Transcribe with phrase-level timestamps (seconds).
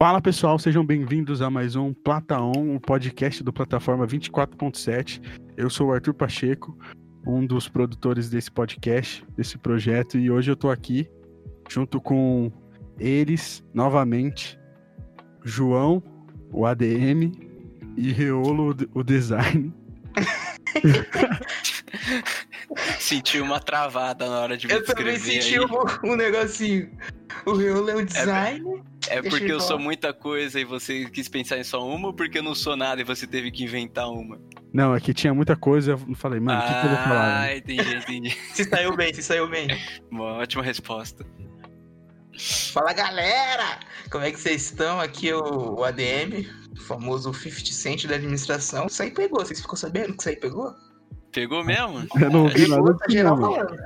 [0.00, 5.20] Fala pessoal, sejam bem-vindos a mais um Plata On, o podcast do Plataforma 24.7.
[5.56, 6.78] Eu sou o Arthur Pacheco,
[7.26, 11.10] um dos produtores desse podcast, desse projeto, e hoje eu tô aqui
[11.68, 12.52] junto com
[12.96, 14.56] eles, novamente,
[15.44, 16.00] João,
[16.52, 17.32] o ADM,
[17.96, 19.74] e Reolo, o design.
[23.00, 25.66] Senti uma travada na hora de me Eu também senti um,
[26.04, 26.88] um negocinho.
[27.44, 28.84] O Reolo é o design.
[28.94, 32.12] É, é porque eu sou muita coisa e você quis pensar em só uma ou
[32.12, 34.40] porque eu não sou nada e você teve que inventar uma?
[34.72, 36.98] Não, é que tinha muita coisa, eu falei, mano, o ah, que, que eu vou
[36.98, 37.40] falar?
[37.40, 38.30] Ah, entendi, entendi.
[38.52, 39.68] se saiu bem, se saiu bem.
[40.10, 41.24] Uma ótima resposta.
[42.72, 43.80] Fala galera!
[44.10, 45.00] Como é que vocês estão?
[45.00, 46.46] Aqui é o, o ADM,
[46.76, 48.86] o famoso 50 Cent da administração.
[48.86, 50.74] Isso aí pegou, vocês ficou sabendo que isso aí pegou?
[51.32, 52.06] Pegou mesmo?
[52.20, 53.76] Eu não ouvi Pegou, nada tá geral falando.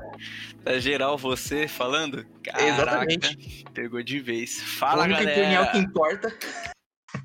[0.64, 2.24] Tá geral você falando?
[2.42, 3.64] Caraca, Exatamente.
[3.74, 4.62] Pegou de vez.
[4.62, 6.38] Fala única galera, opinião que importa.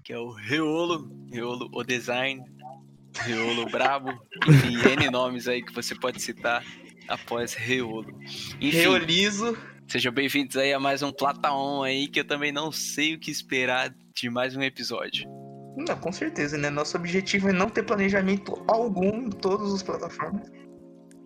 [0.04, 2.44] que é o Reolo, Reolo o design,
[3.16, 4.12] Reolo brabo,
[4.48, 6.64] enfim, N nomes aí que você pode citar
[7.08, 8.08] após Reolo.
[8.60, 9.56] Enfim, Reolizo.
[9.88, 13.30] sejam bem-vindos aí a mais um Plataon aí, que eu também não sei o que
[13.30, 15.30] esperar de mais um episódio.
[15.78, 16.72] Não, com certeza, né?
[16.72, 20.50] Nosso objetivo é não ter planejamento algum em todas as plataformas.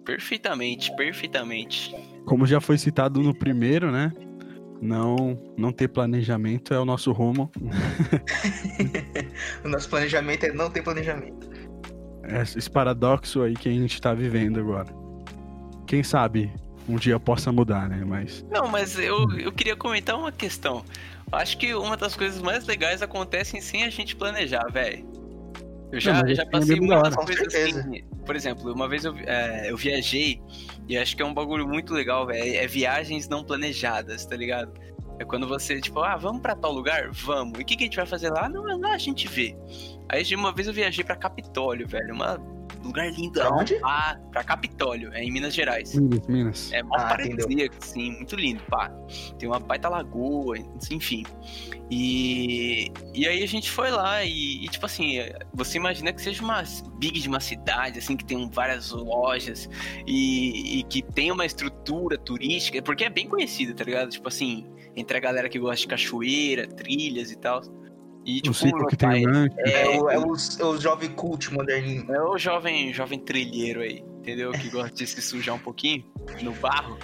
[0.06, 1.96] Perfeitamente, perfeitamente.
[2.26, 4.12] Como já foi citado no primeiro, né?
[4.82, 7.52] Não, não ter planejamento é o nosso rumo.
[9.64, 11.50] o nosso planejamento é não ter planejamento.
[12.24, 14.88] É esse paradoxo aí que a gente tá vivendo agora.
[15.86, 16.52] Quem sabe
[16.90, 18.04] um dia possa mudar, né?
[18.06, 20.84] Mas Não, mas eu, eu queria comentar uma questão.
[21.32, 25.06] Eu Acho que uma das coisas mais legais acontecem sem a gente planejar, velho.
[25.92, 27.80] Eu já, Não, já é passei muitas coisas certeza.
[27.81, 28.03] assim.
[28.25, 30.42] Por exemplo, uma vez eu, é, eu viajei
[30.88, 32.56] e acho que é um bagulho muito legal, velho.
[32.56, 34.72] É viagens não planejadas, tá ligado?
[35.20, 37.09] É quando você, tipo, ah, vamos pra tal lugar?
[37.11, 37.59] Vamos.
[37.59, 38.48] E o que, que a gente vai fazer lá?
[38.50, 39.56] Não, lá a gente vê.
[40.09, 42.16] Aí de uma vez eu viajei pra Capitólio, velho.
[42.16, 43.39] Um lugar lindo.
[43.39, 43.80] Pra onde?
[43.83, 45.93] Ah, pra Capitólio, é em Minas Gerais.
[45.95, 46.71] Minas, Minas.
[46.73, 48.92] É mó Ah, paradisíaco, assim, muito lindo, pá.
[49.37, 50.58] Tem uma baita lagoa,
[50.89, 51.23] enfim.
[51.89, 55.17] E, e aí a gente foi lá e, e, tipo assim,
[55.53, 56.64] você imagina que seja uma
[56.97, 59.69] big de uma cidade, assim, que tem várias lojas
[60.08, 64.09] e, e que tem uma estrutura turística, porque é bem conhecido, tá ligado?
[64.09, 64.65] Tipo assim,
[64.95, 67.61] entre a galera que gosta de cachoeira, trilhas e tal.
[68.31, 69.55] E, O tipo, ciclo meu que tem o rancho.
[69.59, 72.09] É, o, é o, é o jovem cult moderninho.
[72.09, 74.52] é o jovem, jovem trilheiro aí, entendeu?
[74.52, 76.05] Que gosta de se sujar um pouquinho
[76.42, 76.97] no barro.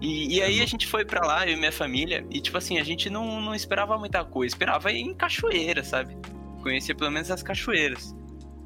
[0.00, 2.78] E, e aí a gente foi pra lá, eu e minha família, e tipo assim,
[2.78, 6.16] a gente não, não esperava muita coisa, esperava ir em cachoeira, sabe?
[6.62, 8.14] Conhecer pelo menos as cachoeiras.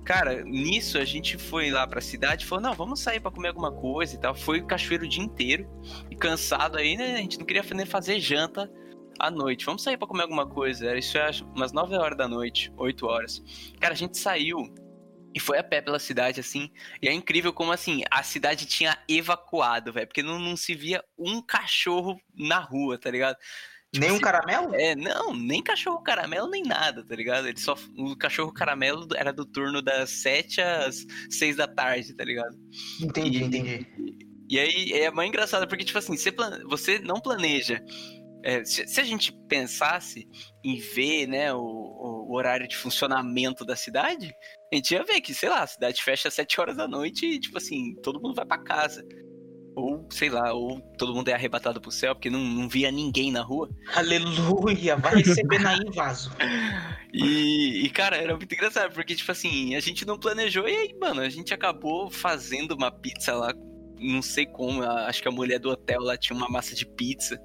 [0.04, 3.48] Cara, nisso a gente foi lá pra cidade e falou, não, vamos sair pra comer
[3.48, 4.34] alguma coisa e tal.
[4.34, 5.69] Foi cachoeiro o dia inteiro.
[6.10, 7.14] E cansado aí, né?
[7.14, 8.69] A gente não queria nem fazer janta
[9.19, 9.65] à noite.
[9.65, 10.87] Vamos sair pra comer alguma coisa.
[10.89, 13.43] Era isso, acho, umas 9 horas da noite, 8 horas.
[13.81, 14.59] Cara, a gente saiu
[15.34, 16.71] e foi a pé pela cidade, assim.
[17.00, 20.06] E é incrível como, assim, a cidade tinha evacuado, velho.
[20.06, 23.37] Porque não, não se via um cachorro na rua, tá ligado?
[23.93, 24.75] Tipo Nem um assim, caramelo?
[24.75, 27.47] É, não, nem cachorro caramelo, nem nada, tá ligado?
[27.47, 32.25] Ele só, o cachorro caramelo era do turno das 7 às 6 da tarde, tá
[32.25, 32.56] ligado?
[33.00, 33.87] Entendi, E- entendi.
[34.49, 37.83] E aí é mais engraçado, porque, tipo assim, você, plan- você não planeja.
[38.44, 40.26] É, se, se a gente pensasse
[40.64, 44.32] em ver, né, o, o- horário de funcionamento da cidade,
[44.72, 47.26] a gente ia ver que, sei lá, a cidade fecha às 7 horas da noite
[47.26, 49.04] e, tipo assim, todo mundo vai pra casa.
[49.75, 53.32] Ou, sei lá, ou todo mundo é arrebatado pro céu, porque não, não via ninguém
[53.32, 53.70] na rua.
[53.94, 56.31] Aleluia, vai receber aí, vaso.
[57.14, 60.94] E, e, cara, era muito engraçado, porque, tipo assim, a gente não planejou e aí,
[60.98, 63.52] mano, a gente acabou fazendo uma pizza lá,
[64.02, 67.40] não sei como, acho que a mulher do hotel lá tinha uma massa de pizza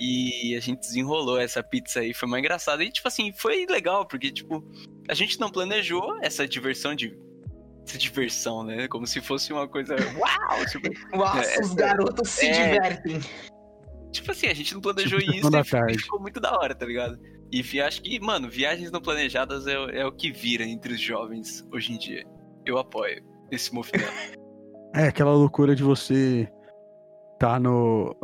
[0.00, 2.82] e a gente desenrolou essa pizza aí, foi mais engraçado.
[2.82, 4.64] E, tipo assim, foi legal, porque, tipo,
[5.08, 7.16] a gente não planejou essa diversão de.
[7.86, 8.86] Essa diversão, né?
[8.88, 9.94] Como se fosse uma coisa.
[10.18, 10.66] Uau!
[10.70, 12.52] Tipo, Nossa, É, os garotos se é.
[12.74, 13.20] divertem.
[14.12, 15.98] Tipo assim, a gente não planejou Tipo, isso e ficou- tarde.
[15.98, 17.18] ficou muito da hora, tá ligado?
[17.50, 20.92] E vi- acho que, mano, viagens não planejadas é, o- é o que vira entre
[20.94, 22.24] os jovens hoje em dia.
[22.66, 24.04] Eu apoio esse movimento.
[24.98, 26.50] É aquela loucura de você
[27.38, 28.16] tá no.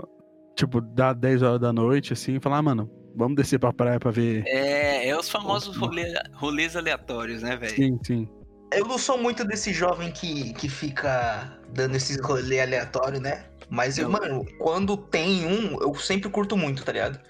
[0.56, 4.00] Tipo, dá 10 horas da noite, assim, e falar, ah, mano, vamos descer pra praia
[4.00, 4.42] pra ver.
[4.44, 7.76] é, é os famosos rolê- rolês aleatórios, né, velho?
[7.76, 8.28] Sim, sim.
[8.72, 13.44] Eu não sou muito desse jovem que, que fica dando esses rolê aleatório, né?
[13.70, 17.20] Mas, eu, mano, quando tem um, eu sempre curto muito, tá ligado?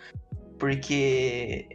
[0.58, 1.68] Porque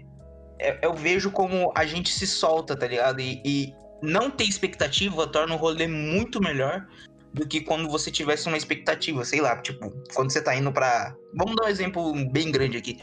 [0.60, 3.20] eu, eu vejo como a gente se solta, tá ligado?
[3.20, 6.88] E, e não ter expectativa torna o rolê muito melhor
[7.34, 11.16] do que quando você tivesse uma expectativa, sei lá, tipo, quando você tá indo pra.
[11.36, 13.00] Vamos dar um exemplo bem grande aqui.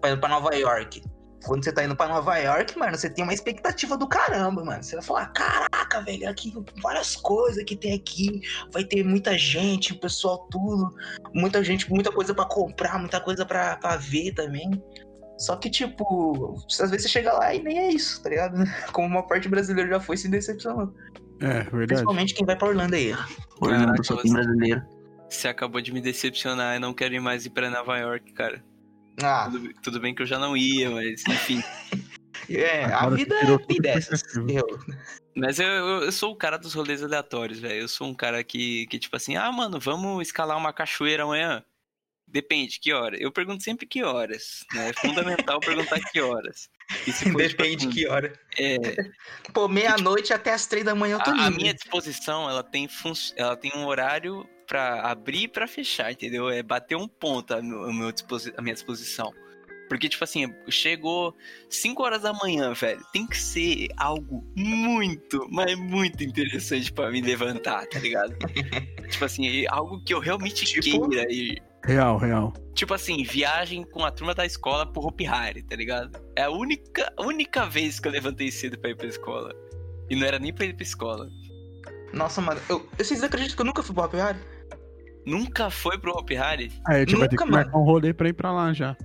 [0.00, 1.02] Pra Nova York.
[1.44, 4.82] quando você tá indo pra Nova York, mano, você tem uma expectativa do caramba, mano.
[4.82, 8.40] Você vai falar, caraca, velho, aqui várias coisas que tem aqui.
[8.72, 10.94] Vai ter muita gente, o pessoal tudo.
[11.34, 14.70] Muita gente, muita coisa para comprar, muita coisa para ver também.
[15.40, 18.56] Só que, tipo, às vezes você chega lá e nem é isso, tá ligado?
[18.92, 20.92] Como uma parte brasileira já foi se decepcionou.
[21.40, 21.86] É, verdade.
[21.86, 23.14] Principalmente quem vai pra Orlando aí.
[23.60, 24.82] Orlando, só você- tem brasileiro.
[25.28, 28.62] Você acabou de me decepcionar, eu não quero ir mais ir pra Nova York, cara.
[29.22, 31.62] Ah, Tudo, tudo bem que eu já não ia, mas enfim.
[32.50, 34.22] é, a Agora vida tirou tem tudo dessas.
[35.36, 37.82] Mas eu, eu, eu sou o cara dos rolês aleatórios, velho.
[37.82, 41.62] Eu sou um cara que, que, tipo assim, ah, mano, vamos escalar uma cachoeira amanhã.
[42.26, 43.16] Depende, que hora?
[43.20, 44.90] Eu pergunto sempre que horas, né?
[44.90, 46.68] É fundamental perguntar que horas.
[47.06, 48.32] E tipo Depende assim, que hora.
[48.58, 48.76] É,
[49.54, 53.12] Pô, meia-noite até as três da manhã eu tô a, minha disposição, ela tem, fun-
[53.36, 56.48] ela tem um horário pra abrir e pra fechar, entendeu?
[56.48, 59.32] É bater um ponto a, meu, a meu disposi- a minha disposição.
[59.88, 61.34] Porque, tipo assim, chegou
[61.68, 63.04] 5 horas da manhã, velho.
[63.12, 68.32] Tem que ser algo muito, mas muito interessante pra me levantar, tá ligado?
[69.10, 71.08] tipo assim, algo que eu realmente Tipo?
[71.08, 71.60] queira ir.
[71.84, 72.52] Real, real.
[72.74, 76.18] Tipo assim, viagem com a turma da escola pro Hopi Hari, tá ligado?
[76.36, 79.54] É a única, única vez que eu levantei cedo pra ir pra escola.
[80.08, 81.28] E não era nem pra ir pra escola.
[82.12, 84.38] Nossa, mano, eu, vocês acreditam que eu nunca fui pro Happy Harry?
[85.26, 86.72] Nunca foi pro Hopi Hari?
[86.86, 88.96] Aí a gente vai ter que marcar um rolê pra ir pra lá já.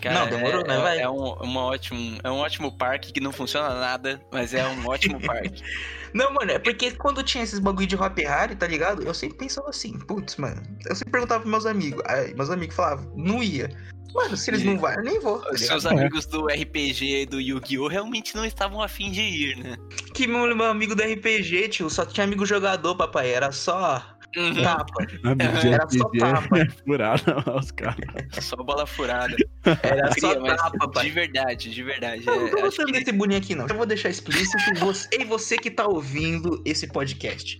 [0.00, 0.98] Cara, Não, demorou, é, né, é- vai?
[1.00, 4.86] É um, uma ótimo, é um ótimo parque que não funciona nada, mas é um
[4.86, 5.62] ótimo parque.
[6.14, 9.02] Não, mano, é porque quando tinha esses bagulho de Happy Harry, tá ligado?
[9.02, 10.62] Eu sempre pensava assim, putz, mano.
[10.88, 12.02] Eu sempre perguntava pros meus amigos.
[12.06, 13.68] Aí meus amigos falavam, não ia.
[14.14, 17.38] Mano, se eles não vão, eu nem vou, tá seus amigos do RPG e do
[17.38, 17.86] Yu-Gi-Oh!
[17.86, 19.76] realmente não estavam afim de ir, né?
[20.14, 23.30] Que meu, meu amigo do RPG, tio, só tinha amigo jogador, papai.
[23.30, 24.02] Era só
[24.36, 24.62] Uhum.
[24.62, 25.06] tapa.
[25.24, 26.58] Amigo de Era só tapa.
[26.58, 27.96] é furada lá, os caras.
[28.40, 29.34] Só bola furada.
[29.82, 31.04] Era só Cria, tapa, pai.
[31.06, 32.22] de verdade, de verdade.
[32.26, 33.66] Eu não tô é, gostando que- desse boninho aqui, não.
[33.66, 34.56] Eu vou deixar explícito.
[34.80, 37.56] Você, e você que tá ouvindo esse podcast.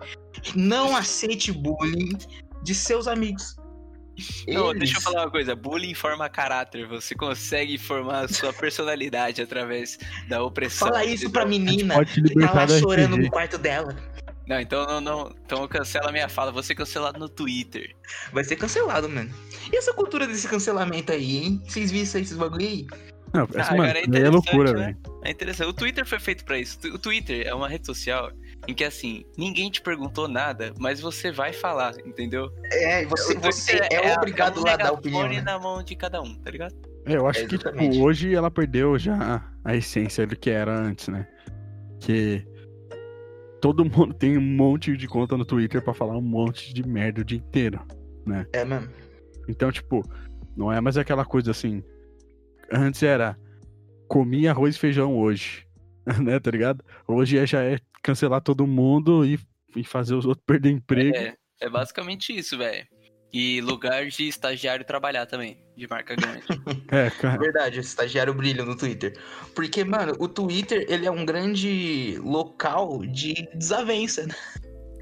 [0.55, 2.11] Não aceite bullying
[2.63, 3.57] de seus amigos.
[4.49, 5.55] Não, Eles- deixa eu falar uma coisa.
[5.55, 6.87] Bullying forma caráter.
[6.89, 9.99] Você consegue formar a sua personalidade através
[10.29, 10.89] da opressão.
[10.89, 13.25] Fala isso pra menina que tá lá chorando RPG.
[13.25, 13.95] no quarto dela.
[14.47, 15.35] Não, então não, não.
[15.45, 16.53] Então cancela a minha fala.
[16.53, 17.95] Você cancelado no Twitter.
[18.33, 19.31] Vai ser cancelado, mano.
[19.73, 21.63] E essa cultura desse cancelamento aí, hein?
[21.67, 22.87] Vocês viram isso aí, esses bagulho aí?
[23.35, 24.85] Não, essa, Ah, mano, cara, é é loucura, interessante, né?
[25.05, 25.21] velho.
[25.25, 25.69] É interessante.
[25.69, 26.79] O Twitter foi feito pra isso.
[26.95, 28.31] O Twitter é uma rede social
[28.69, 32.49] em que, assim, ninguém te perguntou nada, mas você vai falar, entendeu?
[32.73, 35.29] É, você, você Twitter é a- obrigado um lá a dar opinião.
[35.29, 35.41] né?
[35.41, 36.75] na mão de cada um, tá ligado?
[37.05, 37.93] É, eu acho que, Exatamente.
[37.95, 41.27] tipo, hoje ela perdeu já a essência do que era antes, né?
[42.01, 42.47] Que
[43.61, 47.21] todo mundo tem um monte de conta no Twitter pra falar um monte de merda
[47.21, 47.81] o dia inteiro.
[48.53, 48.91] É mesmo.
[49.49, 50.03] Então, tipo,
[50.57, 51.83] não é mais aquela coisa assim.
[52.73, 53.39] Antes era
[54.09, 55.67] comi arroz e feijão hoje,
[56.23, 56.85] né, tá ligado?
[57.07, 59.39] Hoje é- já é cancelar todo mundo e,
[59.75, 61.17] e fazer os outros perder emprego.
[61.17, 62.87] É, é basicamente isso, velho.
[63.33, 66.45] E lugar de estagiário trabalhar também, de marca grande.
[66.89, 67.37] É, cara.
[67.39, 69.19] Verdade, estagiário brilha no Twitter.
[69.55, 74.35] Porque, mano, o Twitter, ele é um grande local de desavença, né?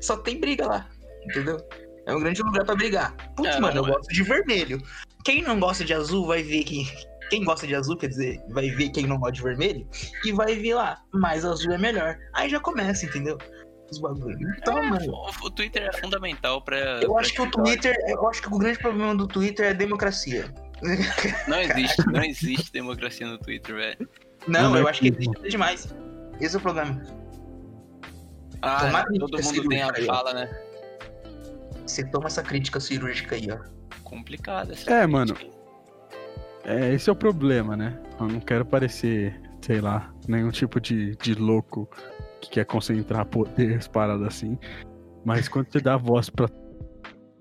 [0.00, 0.88] Só tem briga lá,
[1.25, 1.59] entendeu?
[2.06, 3.15] É um grande lugar pra brigar.
[3.37, 3.91] Putz, É, mano, eu é.
[3.91, 4.82] gosto de vermelho.
[5.25, 6.87] Quem não gosta de azul vai ver que...
[7.31, 9.89] Quem gosta de azul, quer dizer, vai ver quem não gosta de vermelho
[10.25, 12.19] e vai ver lá, mais azul é melhor.
[12.34, 13.39] Aí já começa, entendeu?
[13.91, 14.41] Os bagulhos.
[14.58, 16.76] Então, É, mano, o, o Twitter é fundamental pra.
[17.03, 17.50] eu pra acho que o.
[17.50, 20.53] Twitter, eu acho que o grande problema do Twitter é a democracia.
[21.48, 24.08] Não existe, não existe democracia no Twitter, velho.
[24.46, 25.94] Não, Não, eu é acho que existe demais.
[26.41, 27.00] Esse é o problema.
[28.60, 30.05] Ah, todo mundo tem a ó.
[30.05, 30.50] fala, né?
[31.86, 33.58] Você toma essa crítica cirúrgica aí, ó.
[34.03, 35.36] Complicado essa É, crítica, mano.
[36.64, 37.98] É, esse é o problema, né?
[38.19, 41.88] Eu não quero parecer, sei lá, nenhum tipo de, de louco
[42.44, 44.58] que quer concentrar poder, as paradas assim.
[45.24, 46.48] Mas quando você dá voz pra,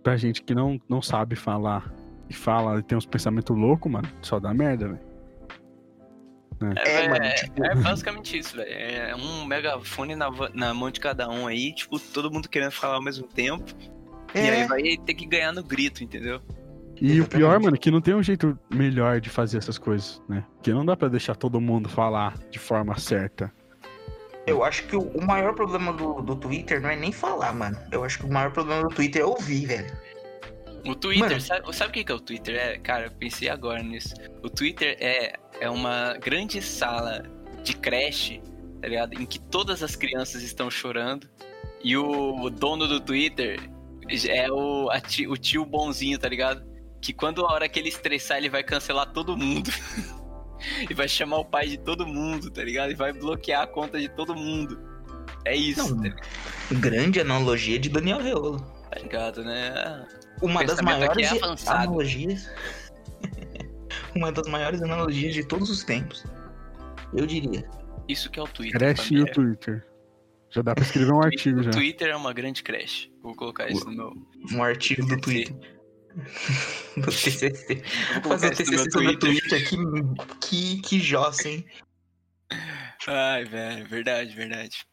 [0.02, 1.94] pra gente que não, não sabe falar
[2.30, 5.14] e fala e tem uns pensamentos loucos, mano, só dá merda, velho.
[6.78, 8.70] É, É, mano, é, tipo- é basicamente isso, velho.
[8.72, 12.96] É um megafone na, na mão de cada um aí, tipo, todo mundo querendo falar
[12.96, 13.66] ao mesmo tempo.
[14.34, 16.42] E aí É, vai ter que ganhar no grito, entendeu?
[17.02, 17.64] E o pior, Exatamente.
[17.66, 20.46] mano, é que não tem um jeito melhor de fazer essas coisas, né?
[20.56, 23.52] Porque não dá pra deixar todo mundo falar de forma certa.
[24.46, 27.78] Eu acho que o, maior problema do, do Twitter não é nem falar, mano.
[27.92, 29.98] Eu acho que o maior problema do Twitter é ouvir, velho.
[30.86, 31.42] O Twitter, Mano.
[31.42, 32.56] sabe, sabe o que é o Twitter?
[32.56, 34.14] É, cara, eu pensei agora nisso.
[34.42, 37.24] O Twitter é, é uma grande sala
[37.64, 38.42] de creche,
[38.82, 39.14] tá ligado?
[39.14, 41.30] Em que todas as crianças estão chorando.
[41.82, 43.62] E o dono do Twitter
[44.28, 46.66] é o, ti- o tio bonzinho, tá ligado?
[47.02, 49.72] Que quando a hora que ele estressar, ele vai cancelar todo mundo.
[50.90, 52.92] e vai chamar o pai de todo mundo, tá ligado?
[52.92, 54.80] E vai bloquear a conta de todo mundo.
[55.46, 56.16] É isso, Não, tá?
[56.72, 58.60] Grande analogia de Daniel Reolo.
[58.90, 60.06] Tá ligado, né?
[60.42, 62.50] Uma das aqui maiores é analogias.
[64.16, 66.24] Uma das maiores analogias de todos os tempos.
[67.14, 67.68] Eu diria.
[68.08, 68.80] Isso que é o Twitter.
[68.80, 69.26] Crash e o.
[69.26, 69.86] Twitter.
[70.50, 71.72] Já dá pra escrever um artigo O já.
[71.72, 73.10] Twitter é uma grande crash.
[73.22, 74.14] Vou colocar isso no meu.
[74.52, 75.20] Um artigo do.
[75.20, 75.56] Twitter.
[76.98, 77.84] Do TCC.
[78.24, 79.70] Fazer no TCC sobre o Twitter.
[79.70, 79.70] Twitter.
[80.40, 81.66] Que, que, que jossa, hein?
[83.08, 84.86] Ai, velho, verdade, verdade.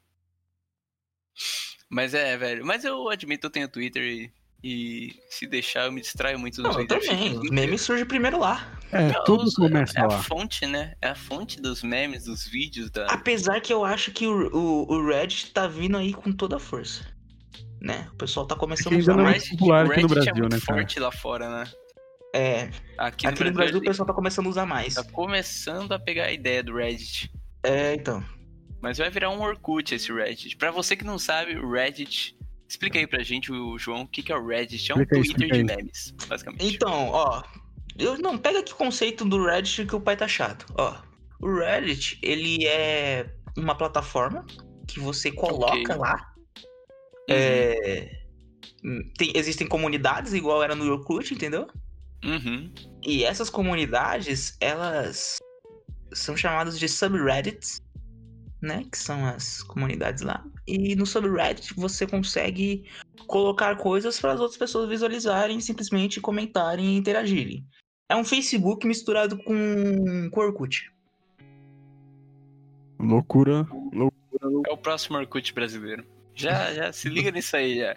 [1.88, 2.64] Mas é, velho.
[2.64, 6.70] Mas eu admito, eu tenho Twitter e, e se deixar eu me distraio muito Não,
[6.70, 7.00] eu Twitter.
[7.00, 7.30] também.
[7.30, 8.78] Fico- Os memes surgem primeiro lá.
[8.92, 10.22] É, Não, tudo os- começa é a lá.
[10.22, 10.94] fonte, né?
[11.02, 13.06] É a fonte dos memes, dos vídeos da.
[13.06, 16.60] Apesar que eu acho que o, o, o Reddit tá vindo aí com toda a
[16.60, 17.04] força.
[17.80, 18.08] Né?
[18.12, 19.48] O pessoal tá começando a usar é mais.
[19.48, 20.78] popular aqui no Reddit Brasil, é muito né, cara?
[20.80, 21.72] forte lá fora, né?
[22.34, 24.94] É, Aqui, aqui no Brasil o a pessoal tá começando a usar mais.
[24.94, 27.32] tá começando a pegar a ideia do Reddit.
[27.64, 28.22] É, então.
[28.80, 30.56] Mas vai virar um Orkut esse Reddit.
[30.56, 32.36] Pra você que não sabe, o Reddit.
[32.68, 34.92] Explica aí pra gente, o João, o que é o Reddit.
[34.92, 36.74] É um Explica Twitter explica de memes, basicamente.
[36.74, 37.42] Então, ó.
[37.98, 40.66] Eu, não, pega aqui o conceito do Reddit que o pai tá chato.
[40.78, 40.94] Ó,
[41.40, 44.46] o Reddit, ele é uma plataforma
[44.86, 45.96] que você coloca Ok.
[45.96, 46.29] lá.
[47.30, 48.10] É,
[49.18, 51.66] tem- existem comunidades, igual era no Orkut, entendeu?
[52.24, 52.72] Uhum.
[53.04, 55.38] E essas comunidades, elas
[56.12, 57.80] são chamadas de subreddits,
[58.60, 58.84] né?
[58.90, 60.44] Que são as comunidades lá.
[60.66, 62.84] E no subreddit você consegue
[63.26, 67.64] colocar coisas para as outras pessoas visualizarem, simplesmente comentarem e interagirem.
[68.08, 70.92] É um Facebook misturado com, com Orkut.
[73.94, 74.62] Loucura.
[74.68, 76.04] É o próximo Orkut brasileiro.
[76.40, 77.96] Já, já se liga nisso aí, já.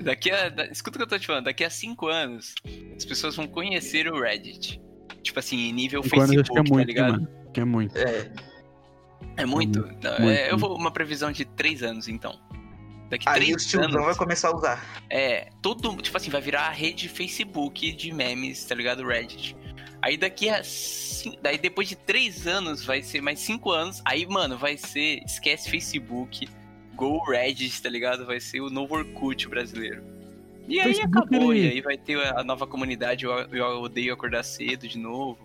[0.00, 0.48] Daqui a.
[0.48, 2.54] da- escuta o que eu tô te falando, daqui a cinco anos,
[2.96, 4.80] as pessoas vão conhecer o Reddit.
[5.22, 7.12] Tipo assim, em nível Cinco anos eu Facebook, acho que é tá muito, ligado?
[7.12, 7.28] mano.
[7.52, 7.98] Que é muito.
[7.98, 8.32] É.
[9.36, 9.80] É muito?
[9.80, 12.38] Não, muito, é, eu vou uma previsão de três anos, então.
[13.08, 14.04] Daqui Aí o três tiozão anos.
[14.06, 15.02] vai começar a usar.
[15.10, 15.94] É, todo.
[15.96, 19.06] Tipo assim, vai virar a rede Facebook de memes, tá ligado?
[19.06, 19.56] Reddit.
[20.00, 20.60] Aí daqui a.
[21.42, 24.00] Daí depois de três anos, vai ser mais cinco anos.
[24.04, 25.20] Aí, mano, vai ser.
[25.24, 26.48] Esquece Facebook.
[26.94, 28.24] Go Reddit, tá ligado?
[28.26, 30.02] Vai ser o novo Orkut brasileiro.
[30.68, 31.52] E aí Facebook, acabou.
[31.54, 33.24] ele- E aí vai ter a nova comunidade.
[33.24, 35.38] Eu, eu odeio acordar cedo de novo.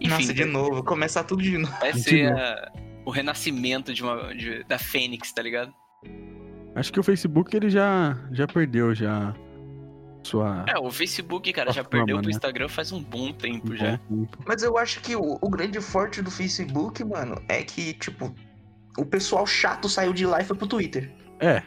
[0.00, 1.72] Enfim, Nossa, de novo, começar tudo de novo.
[1.80, 2.72] vai ser a-
[3.04, 5.72] o renascimento de uma, de- da Fênix, tá ligado?
[6.74, 9.34] Acho que o Facebook ele já, já perdeu já
[10.22, 10.64] sua.
[10.68, 12.32] É, o Facebook, cara, já perdeu pro né?
[12.32, 13.98] Instagram faz um bom tempo um já.
[14.10, 14.38] bom tempo.
[14.46, 18.34] Mas eu acho que o, o grande forte do Facebook, mano, é que, tipo,
[18.98, 21.12] o pessoal chato saiu de lá e foi pro Twitter.
[21.40, 21.62] É,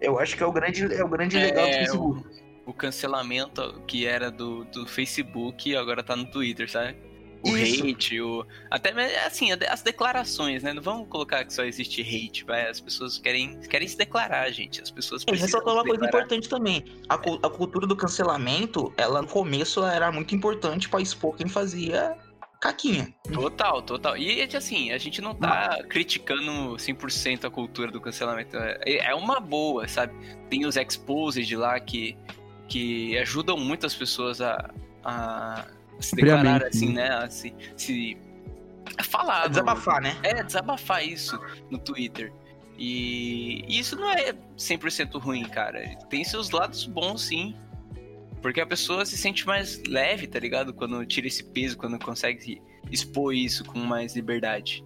[0.00, 2.28] Eu acho que é o grande, é o grande É, legal do o- Facebook.
[2.66, 6.96] o cancelamento que era do, do Facebook agora tá no Twitter, sabe?
[7.46, 7.86] O Isso.
[7.86, 8.46] hate, o.
[8.70, 10.72] Até me- assim, as declarações, né?
[10.72, 12.66] Não vamos colocar que só existe hate, vai.
[12.70, 14.80] As pessoas querem, querem se declarar, gente.
[14.80, 15.46] As pessoas E precisam.
[15.46, 16.84] ressaltar uma se coisa importante também.
[17.06, 21.46] A, cu- a cultura do cancelamento, ela no começo era muito importante pra expor quem
[21.46, 22.16] fazia
[22.64, 23.14] caquinha.
[23.30, 24.16] Total, total.
[24.16, 28.56] E assim, a gente não tá criticando 100% a cultura do cancelamento.
[28.56, 30.14] É é uma boa, sabe?
[30.48, 32.16] Tem os exposed lá que,
[32.66, 34.70] que ajudam muito as pessoas a,
[35.04, 35.66] a
[36.00, 37.08] se declarar assim, né?
[37.10, 37.14] né?
[37.16, 38.16] A se, se
[38.98, 39.42] a falar.
[39.44, 40.16] no- Desabafar, né?
[40.22, 41.38] É, desabafar isso
[41.70, 42.32] no Twitter.
[42.78, 45.96] E isso não é 100% ruim, cara.
[46.08, 47.54] Tem seus lados bons, sim.
[48.44, 50.74] Porque a pessoa se sente mais leve, tá ligado?
[50.74, 52.60] Quando tira esse peso, quando consegue
[52.90, 54.84] expor isso com mais liberdade.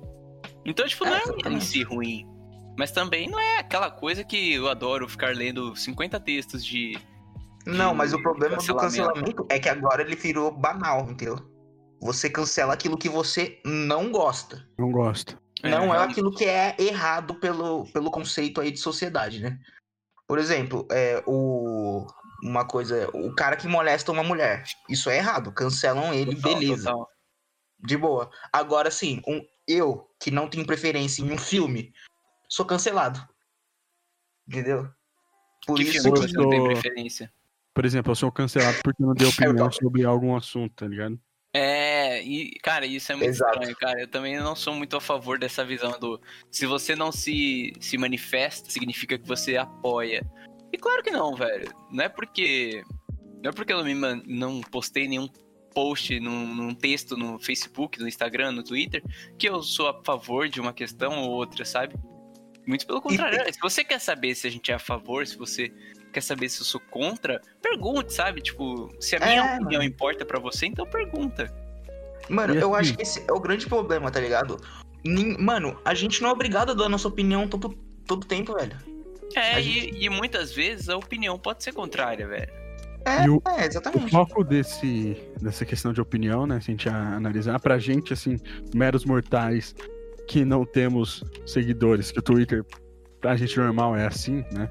[0.65, 2.25] Então, tipo, não É, é em si ruim.
[2.79, 6.97] Mas também não é aquela coisa que eu adoro ficar lendo 50 textos de.
[7.67, 9.15] Não, de mas o problema do cancelamento.
[9.15, 11.45] cancelamento é que agora ele virou banal, entendeu?
[12.01, 14.65] Você cancela aquilo que você não gosta.
[14.79, 15.37] não gosto.
[15.65, 16.13] não é realmente.
[16.13, 19.59] aquilo que é errado pelo, pelo conceito aí de sociedade, né?
[20.29, 22.07] Por exemplo, é, o,
[22.43, 24.65] uma coisa, o cara que molesta uma mulher.
[24.89, 25.53] Isso é errado.
[25.53, 26.91] Cancelam ele, Total, beleza.
[26.91, 27.09] total.
[27.81, 28.31] De boa.
[28.53, 31.93] Agora sim, um, eu, que não tenho preferência em um filme,
[32.49, 33.27] sou cancelado.
[34.49, 34.89] Entendeu?
[35.67, 36.27] Por Que isso filme que.
[36.27, 37.33] você não tem preferência?
[37.75, 41.21] Por exemplo, eu sou cancelado porque não dei opinião sobre algum assunto, tá ligado?
[41.55, 43.53] É, e, cara, isso é muito Exato.
[43.55, 44.01] estranho, cara.
[44.01, 47.97] Eu também não sou muito a favor dessa visão do se você não se, se
[47.97, 50.25] manifesta, significa que você apoia.
[50.73, 51.73] E claro que não, velho.
[51.91, 52.83] Não é porque.
[53.43, 55.29] Não é porque eu não, me man- não postei nenhum
[55.75, 59.03] post num, num texto no Facebook, no Instagram, no Twitter,
[59.39, 61.95] que eu sou a favor de uma questão ou outra, sabe?
[62.67, 63.39] Muito pelo contrário.
[63.53, 65.73] Se você quer saber se a gente é a favor, se você
[66.13, 68.41] quer saber se eu sou contra, pergunte, sabe?
[68.43, 69.85] Tipo, se a minha É, opinião mano.
[69.85, 71.47] importa pra você, então pergunta.
[72.29, 74.61] Mano, eu assim- acho que esse é o grande problema, tá ligado?
[75.39, 77.71] Mano, a gente não é obrigado a dar a nossa opinião todo,
[78.07, 78.77] todo tempo, velho.
[79.37, 82.51] É, A e, gente- e muitas vezes a opinião pode ser contrária, velho.
[83.05, 84.11] É, o- é O exatamente.
[84.11, 86.61] foco desse, dessa questão de opinião, né?
[86.61, 88.37] Se a gente analisar, pra gente, assim,
[88.75, 89.75] meros mortais
[90.27, 92.65] que não temos seguidores, que o Twitter,
[93.21, 94.69] pra gente normal é assim, né?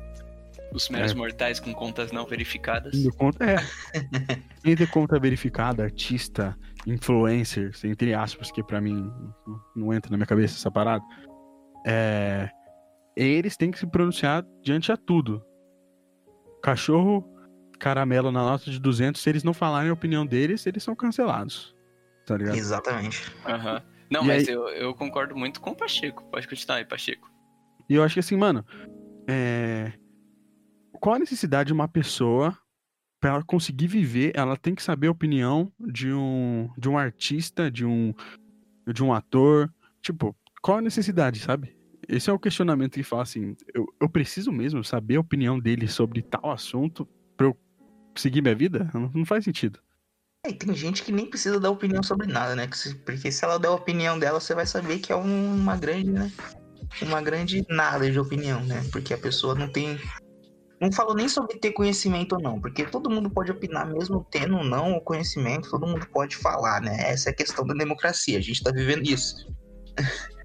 [0.73, 1.15] Os meros É.
[1.15, 2.91] mortais com contas não verificadas.
[2.91, 3.55] Tendo conta, é.
[4.63, 9.09] Quem tem conta verificada, artista, influencer, entre aspas, que pra mim
[9.75, 11.03] não entra na minha cabeça essa parada,
[11.85, 12.49] é,
[13.23, 15.43] eles têm que se pronunciar diante a tudo.
[16.61, 17.23] Cachorro
[17.79, 21.75] caramelo na nota de 200, se eles não falarem a opinião deles, eles são cancelados.
[22.25, 22.55] Tá ligado?
[22.55, 23.31] Exatamente.
[23.45, 23.81] Aham.
[24.09, 26.23] Não, E mas aí- eu, eu concordo muito com o Pacheco.
[26.31, 27.29] Pode continuar aí, Pacheco.
[27.89, 28.65] E eu acho que assim, mano,
[29.27, 29.93] é...
[30.99, 32.57] qual a necessidade de uma pessoa
[33.19, 37.69] pra ela conseguir viver, ela tem que saber a opinião de um de um artista,
[37.71, 38.13] de um
[38.91, 39.71] de um ator,
[40.01, 41.76] tipo, qual a necessidade, sabe?
[42.07, 45.87] Esse é o questionamento que fala assim, eu, eu preciso mesmo saber a opinião dele
[45.87, 47.57] sobre tal assunto pra eu
[48.15, 48.89] seguir minha vida?
[48.93, 49.79] Não, não faz sentido.
[50.45, 52.69] É, tem gente que nem precisa dar opinião sobre nada, né?
[53.05, 56.11] Porque se ela der a opinião dela, você vai saber que é um- uma grande,
[56.11, 56.31] né?
[57.01, 58.81] Uma grande nada de opinião, né?
[58.91, 59.99] Porque a pessoa não tem.
[60.79, 64.57] Não falo nem sobre ter conhecimento ou não, porque todo mundo pode opinar, mesmo tendo
[64.57, 66.95] ou não o conhecimento, todo mundo pode falar, né?
[67.09, 69.35] Essa é a questão da democracia, a gente tá vivendo isso.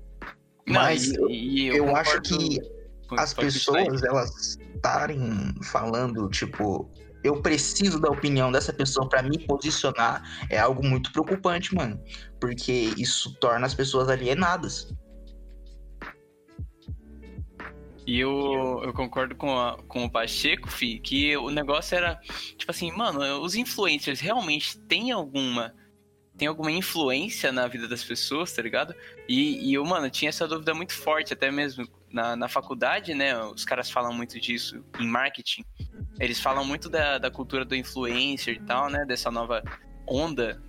[0.67, 2.61] Não, Mas e- e Eu, acho concordo que
[3.19, 6.89] as pessoas, elas estarem falando, tipo,
[7.25, 12.01] eu preciso da opinião dessa pessoa pra me posicionar, é algo muito preocupante, mano.
[12.41, 14.93] Porque isso torna as pessoas alienadas.
[18.05, 22.19] E eu, eu concordo com, a- com o Pacheco, fi, que o negócio era,
[22.57, 25.73] tipo assim, mano, os influencers realmente têm alguma.
[26.37, 28.95] Tem alguma influência na vida das pessoas, tá ligado?
[29.29, 33.39] E, e eu, mano, tinha essa dúvida muito forte, até mesmo na, na faculdade, né?
[33.45, 35.65] Os caras falam muito disso em marketing.
[36.19, 39.05] Eles falam muito da, da cultura do influencer e tal, né?
[39.05, 39.63] Dessa nova
[40.09, 40.63] onda.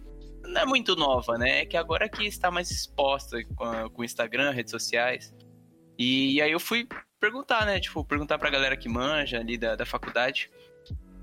[0.43, 1.61] Não é muito nova, né?
[1.61, 5.33] É que agora que está mais exposta com, com o Instagram, redes sociais.
[5.97, 6.87] E, aí eu fui
[7.19, 7.79] perguntar, né?
[7.79, 10.51] Tipo, perguntar pra galera que manja ali da, da faculdade.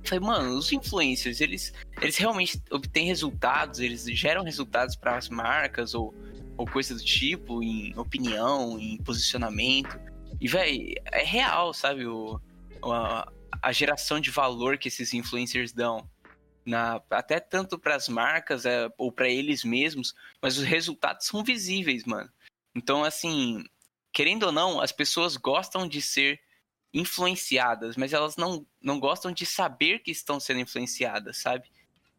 [0.05, 5.95] Falei, mano, os influencers, eles, eles realmente obtêm resultados, eles geram resultados para as marcas
[5.95, 6.15] ou,
[6.57, 9.99] ou coisa do tipo, em opinião, em posicionamento.
[10.41, 12.07] E, velho, é real, sabe?
[12.07, 12.41] O,
[12.83, 13.31] a,
[13.63, 16.09] a geração de valor que esses influencers dão.
[16.65, 21.43] Na, até tanto para as marcas é, ou para eles mesmos, mas os resultados são
[21.43, 22.31] visíveis, mano.
[22.75, 23.65] Então, assim,
[24.13, 26.39] querendo ou não, as pessoas gostam de ser
[26.93, 31.69] influenciadas, mas elas não, não gostam de saber que estão sendo influenciadas, sabe?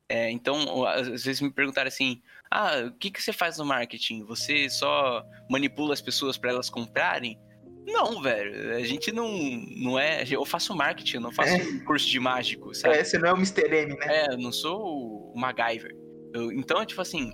[0.09, 4.23] É, então, às vezes me perguntaram assim: ah, o que, que você faz no marketing?
[4.25, 7.39] Você só manipula as pessoas para elas comprarem?
[7.87, 9.31] Não, velho, a gente não,
[9.77, 10.23] não é.
[10.29, 11.79] Eu faço marketing, eu não faço É.
[11.85, 12.95] curso de mágico, sabe?
[12.97, 13.63] É, você não é o Mr.
[13.73, 14.05] M, né?
[14.07, 15.95] É, eu não sou o MacGyver.
[16.33, 17.31] Eu- então, tipo assim,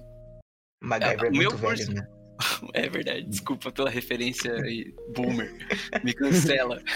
[0.81, 2.07] MacGyver É, é, o meu muito curso- velho, né?
[2.73, 5.51] É verdade, desculpa pela referência aí, boomer.
[6.03, 6.81] Me cancela.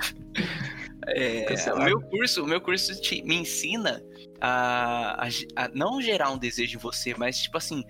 [1.07, 4.03] É, o meu curso, o meu curso te- me ensina
[4.39, 7.83] a, a, a não gerar um desejo em você, mas tipo assim,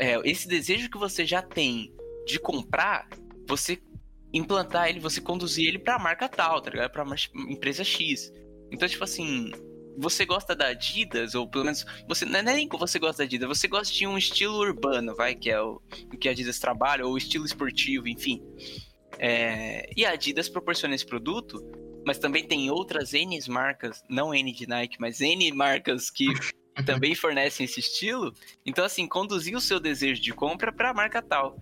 [0.00, 1.94] é, esse desejo que você já tem
[2.26, 3.08] de comprar,
[3.46, 3.78] você
[4.34, 6.90] implantar ele, você conduzir ele pra marca tal, tá ligado?
[6.90, 7.16] Pra mar-
[7.48, 8.32] empresa X.
[8.72, 9.52] Então, tipo assim,
[9.98, 13.24] você gosta da Adidas, ou pelo menos, você não é nem que você gosta da
[13.24, 15.80] Adidas, você gosta de um estilo urbano, vai, que é o,
[16.12, 18.42] o que a Adidas trabalha, ou estilo esportivo, enfim.
[19.18, 21.62] É, e a Adidas proporciona esse produto,
[22.06, 26.26] mas também tem outras N marcas, não N de Nike, mas N marcas que
[26.86, 28.32] também fornecem esse estilo.
[28.64, 31.60] Então, assim, conduzir o seu desejo de compra pra marca tal.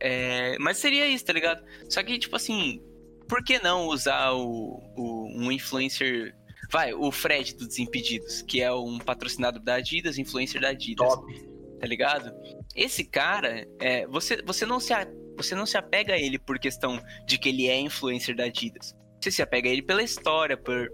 [0.00, 1.64] É, mas seria isso, tá ligado?
[1.88, 2.80] Só que, tipo assim,
[3.28, 6.34] por que não usar o, o- um influencer.
[6.70, 11.48] Vai, o Fred do Desimpedidos, que é um patrocinado da Adidas, influencer da Adidas Top.
[11.80, 12.32] tá ligado?
[12.74, 14.92] Esse cara, é, você, você, não se
[15.36, 18.94] você não se apega a ele por questão de que ele é influencer da Adidas.
[19.20, 20.88] Você se apega a ele pela história, por,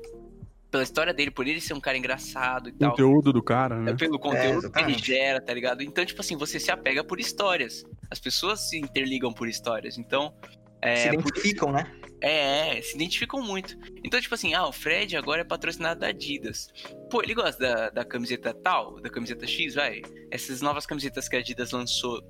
[0.70, 2.90] pela história dele, por ele ser um cara engraçado e tal.
[2.90, 3.94] Conteúdo do cara, É né?
[3.94, 5.82] pelo conteúdo que ele gera, tá ligado?
[5.82, 7.84] Então, tipo assim, você se apega por histórias.
[8.10, 9.98] As pessoas se interligam por histórias.
[9.98, 10.34] Então,
[10.80, 11.84] é, Se por identificam, né?
[12.22, 13.76] É, é, se identificam muito.
[14.04, 16.68] Então, tipo assim, ah, o Fred agora é patrocinado da Adidas.
[17.10, 20.00] Pô, ele gosta da, da camiseta tal, da camiseta X, vai.
[20.30, 22.22] Essas novas camisetas que a Adidas lançou.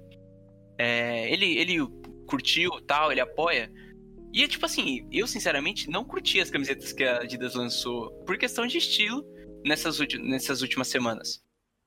[0.78, 1.76] É, ele, ele
[2.26, 3.70] curtiu tal, ele apoia.
[4.32, 8.38] E é tipo assim, eu sinceramente não curti as camisetas que a Adidas lançou por
[8.38, 9.22] questão de estilo
[9.62, 11.42] nessas, nessas últimas semanas.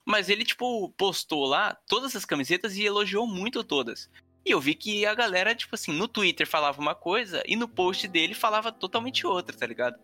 [0.08, 4.08] Mas ele, tipo, postou lá todas as camisetas e elogiou muito todas.
[4.46, 7.68] E eu vi que a galera, tipo assim, no Twitter falava uma coisa e no
[7.68, 9.98] post dele falava totalmente outra, tá ligado?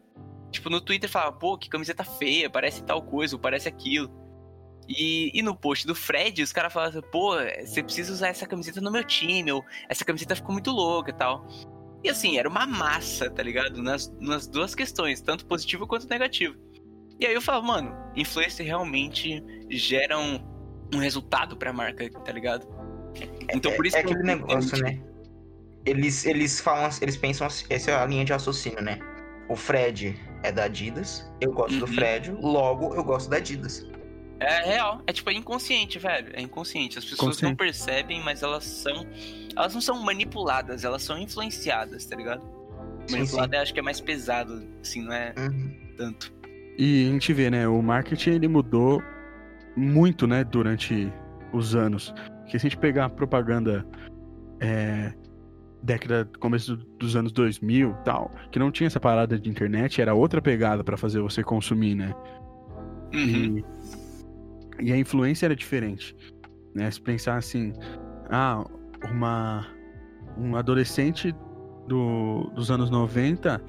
[0.49, 4.12] Tipo, no Twitter falava, pô, que camiseta feia, parece tal coisa, ou parece aquilo.
[4.88, 8.82] E, e no post do Fred, os caras falavam, pô, você precisa usar essa camiseta
[8.82, 11.47] no meu time, ou essa camiseta ficou muito louca e tal.
[12.04, 13.82] E assim, era uma massa, tá ligado?
[13.82, 16.56] Nas, nas duas questões, tanto positivo quanto negativo.
[17.19, 20.39] E aí eu falo, mano, influencer realmente gera um,
[20.91, 22.81] um resultado pra marca, tá ligado?
[23.54, 25.00] Então por isso é, é aquele negócio, né?
[25.86, 29.00] Eles, eles falam, eles pensam, essa é a linha de raciocínio, né?
[29.50, 31.80] O Fred é da Adidas, eu gosto uhum.
[31.80, 33.86] do Fred, logo eu gosto da Adidas.
[34.41, 36.32] É real, é tipo é inconsciente, velho.
[36.34, 36.97] É inconsciente.
[36.97, 39.06] As pessoas não percebem, mas elas são.
[39.56, 42.41] Elas não são manipuladas, elas são influenciadas, tá ligado?
[43.12, 45.78] Manipulada acho que é mais pesado, assim, não é uhum.
[45.95, 46.34] tanto.
[46.76, 47.67] E a gente vê, né?
[47.67, 49.04] O marketing ele mudou
[49.78, 50.43] muito, né?
[50.43, 51.13] Durante
[51.54, 52.12] os anos.
[52.52, 53.86] Porque se a gente pegar a propaganda
[54.60, 55.14] é,
[55.82, 60.42] década, começo dos anos 2000 tal, que não tinha essa parada de internet, era outra
[60.42, 62.14] pegada para fazer você consumir, né?
[63.14, 63.58] Uhum.
[63.60, 63.66] E
[64.82, 66.16] e a influência era diferente.
[66.74, 66.90] Né?
[66.90, 67.72] Se pensar assim,
[68.30, 68.66] ah,
[69.10, 69.68] uma,
[70.38, 71.34] um adolescente
[71.88, 73.62] do, dos anos 90,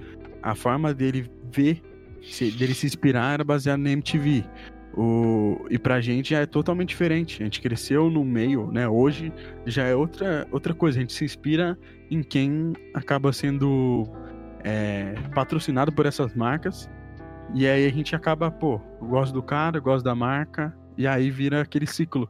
[0.42, 1.82] a forma dele ver,
[2.22, 4.44] se, dele se inspirar era baseada na MTV.
[4.94, 7.42] O, e pra gente é totalmente diferente.
[7.42, 8.86] A gente cresceu no meio, né?
[8.88, 9.32] Hoje
[9.64, 10.98] já é outra, outra coisa.
[10.98, 11.78] A gente se inspira
[12.10, 14.06] em quem acaba sendo
[14.62, 16.88] é, patrocinado por essas marcas.
[17.54, 21.06] E aí a gente acaba, pô, eu gosto do cara, eu gosto da marca, e
[21.06, 22.28] aí vira aquele ciclo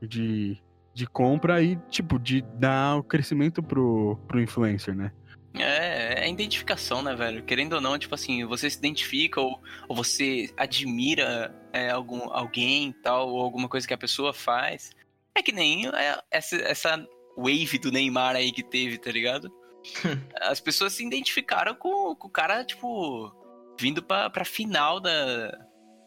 [0.00, 0.56] de,
[0.94, 5.12] de compra e, tipo, de dar o crescimento pro, pro influencer, né?
[5.54, 7.42] É, é identificação, né, velho?
[7.42, 12.92] Querendo ou não, tipo assim, você se identifica ou, ou você admira é, algum, alguém
[13.02, 14.90] tal, ou alguma coisa que a pessoa faz.
[15.34, 19.50] É que nem é, essa, essa wave do Neymar aí que teve, tá ligado?
[20.40, 23.32] As pessoas se identificaram com, com o cara, tipo,
[23.80, 25.50] vindo pra, pra final da,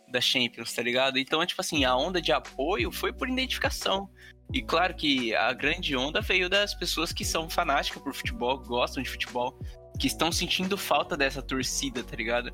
[0.07, 1.17] da Champions, tá ligado?
[1.17, 4.09] Então, é tipo assim, a onda de apoio foi por identificação.
[4.53, 9.01] E claro que a grande onda veio das pessoas que são fanáticas por futebol, gostam
[9.01, 9.59] de futebol,
[9.99, 12.53] que estão sentindo falta dessa torcida, tá ligado?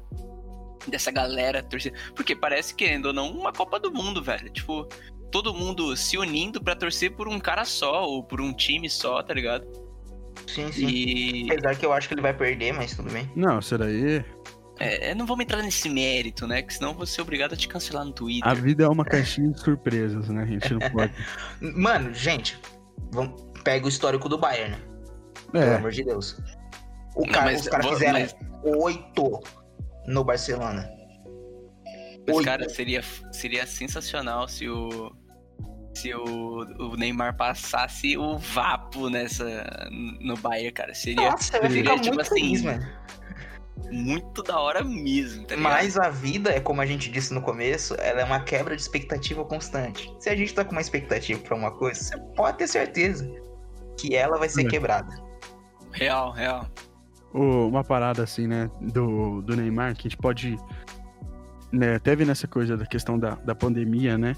[0.88, 1.98] Dessa galera torcida.
[2.16, 4.50] Porque parece, querendo ou não, uma Copa do Mundo, velho.
[4.50, 4.88] Tipo,
[5.32, 9.22] todo mundo se unindo para torcer por um cara só, ou por um time só,
[9.22, 9.66] tá ligado?
[10.48, 10.88] Sim, sim.
[10.88, 11.52] E...
[11.52, 13.30] Apesar que eu acho que ele vai perder, mas tudo bem.
[13.36, 14.24] Não, isso daí
[14.84, 16.64] é, não vamos entrar nesse mérito, né?
[16.64, 18.50] Que senão vou ser obrigado a te cancelar no Twitter.
[18.50, 20.42] A vida é uma caixinha de surpresas, né?
[20.42, 21.14] A gente não pode.
[21.62, 22.60] Mano, gente,
[23.12, 24.82] vamos, pega o histórico do Bayern, né?
[25.54, 25.66] É.
[25.66, 26.36] Pelo amor de Deus.
[27.16, 28.36] O não, cara, mas, os caras fizeram mas...
[28.64, 29.40] oito
[30.08, 30.90] no Barcelona.
[32.28, 35.16] Mas, cara, seria, seria sensacional se o.
[35.94, 39.90] Se o, o Neymar passasse o vapo nessa.
[40.22, 40.94] no Bayern, cara.
[40.94, 41.32] Seria.
[41.32, 43.02] Nossa, eu ia ficar tipo muito assim, feliz, mano
[43.92, 47.96] muito da hora mesmo, tá Mas a vida, é como a gente disse no começo,
[48.00, 50.14] ela é uma quebra de expectativa constante.
[50.20, 53.30] Se a gente tá com uma expectativa para uma coisa, você pode ter certeza
[54.00, 54.70] que ela vai ser é.
[54.70, 55.14] quebrada.
[55.92, 56.68] Real, real.
[57.34, 60.58] Uma parada assim, né, do, do Neymar, que a gente pode.
[61.72, 64.36] Né, teve nessa coisa da questão da, da pandemia, né?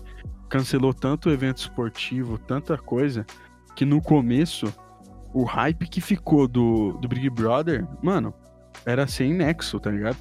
[0.50, 3.26] Cancelou tanto evento esportivo, tanta coisa,
[3.76, 4.72] que no começo,
[5.34, 8.34] o hype que ficou do, do Big Brother, mano,
[8.86, 10.18] era sem nexo, tá ligado?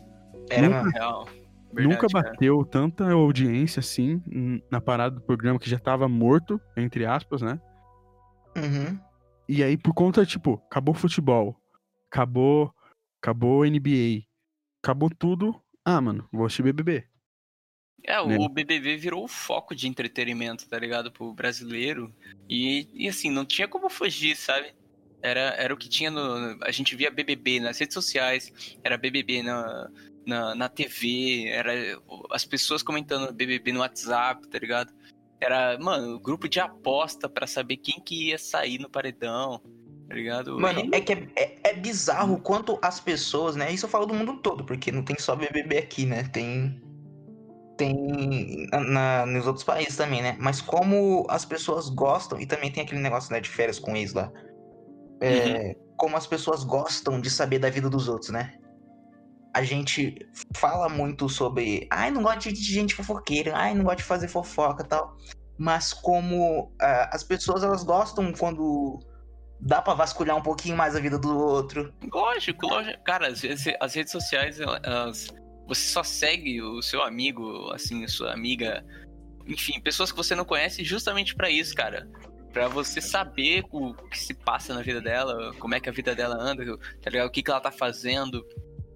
[0.48, 1.28] Era nunca, real.
[1.72, 2.70] Verdade, nunca bateu cara.
[2.70, 4.22] tanta audiência assim
[4.70, 7.60] na parada do programa que já tava morto, entre aspas, né?
[8.56, 8.98] Uhum.
[9.48, 11.56] E aí, por conta, tipo, acabou o futebol,
[12.12, 12.74] acabou,
[13.22, 14.24] acabou NBA,
[14.84, 15.58] acabou tudo.
[15.82, 17.06] Ah, mano, vou assistir BBB.
[18.04, 18.36] É, né?
[18.38, 21.10] o BBB virou o foco de entretenimento, tá ligado?
[21.10, 22.14] Pro brasileiro.
[22.48, 24.74] E, e assim, não tinha como fugir, sabe?
[25.22, 26.58] Era, era o que tinha no.
[26.62, 29.88] A gente via BBB nas redes sociais, era BBB na,
[30.26, 31.72] na, na TV, era
[32.30, 34.92] as pessoas comentando BBB no WhatsApp, tá ligado?
[35.40, 39.62] Era, mano, grupo de aposta para saber quem que ia sair no paredão,
[40.12, 40.58] ligado?
[40.58, 43.72] Mano, é que é, é, é, bizarro quanto as pessoas, né?
[43.72, 46.24] Isso eu falo do mundo todo, porque não tem só BBB aqui, né?
[46.32, 46.80] Tem.
[47.76, 50.36] Tem na, nos outros países também, né?
[50.38, 54.12] Mas como as pessoas gostam, e também tem aquele negócio né, de férias com ex
[54.12, 54.30] lá
[55.22, 55.74] é, uhum.
[55.96, 58.54] como as pessoas gostam de saber da vida dos outros, né?
[59.54, 60.18] A gente
[60.56, 64.82] fala muito sobre, ai, não gosto de gente fofoqueira, ai, não gosto de fazer fofoca
[64.82, 65.16] tal.
[65.56, 68.98] Mas como uh, as pessoas elas gostam quando
[69.62, 71.94] dá para vasculhar um pouquinho mais a vida do outro.
[72.12, 73.02] Lógico, lógico.
[73.04, 73.42] Cara, as,
[73.80, 75.28] as redes sociais, elas,
[75.66, 78.84] você só segue o seu amigo, assim, a sua amiga
[79.46, 82.08] enfim, pessoas que você não conhece justamente pra isso, cara.
[82.52, 86.14] Pra você saber o que se passa na vida dela, como é que a vida
[86.14, 86.64] dela anda,
[87.00, 87.26] tá ligado?
[87.26, 88.44] O que, que ela tá fazendo.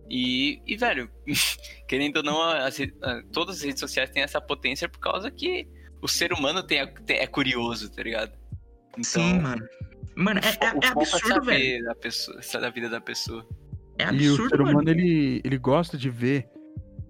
[0.09, 1.11] E, e velho,
[1.88, 5.66] querendo ou não, as ah, todas as redes sociais têm essa potência por causa que
[6.02, 8.33] o ser humano tem- é curioso, tá ligado?
[8.92, 9.66] Então, Sim, mano.
[10.16, 11.85] Mano, é, é- é foco absurdo, velho.
[11.85, 13.46] Da, pessoa, da vida da pessoa.
[13.98, 14.90] É E o absurdo, ser humano, mano.
[14.90, 16.48] ele, ele gosta de ver,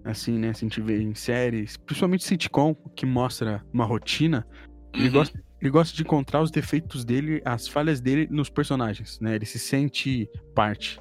[0.03, 0.53] assim, né?
[0.53, 4.45] Se a gente vê em séries, principalmente sitcom, que mostra uma rotina,
[4.93, 5.11] ele, Uhum.
[5.13, 9.35] gosta, ele gosta de encontrar os defeitos dele, as falhas dele nos personagens, né?
[9.35, 10.99] Ele se sente parte.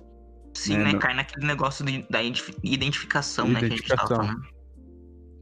[0.54, 0.92] Sim, É, né?
[0.92, 3.58] não- Cai naquele negócio de- da identifi- identificação, né?
[3.60, 4.26] Que a gente tava Identificação.
[4.26, 4.56] falando.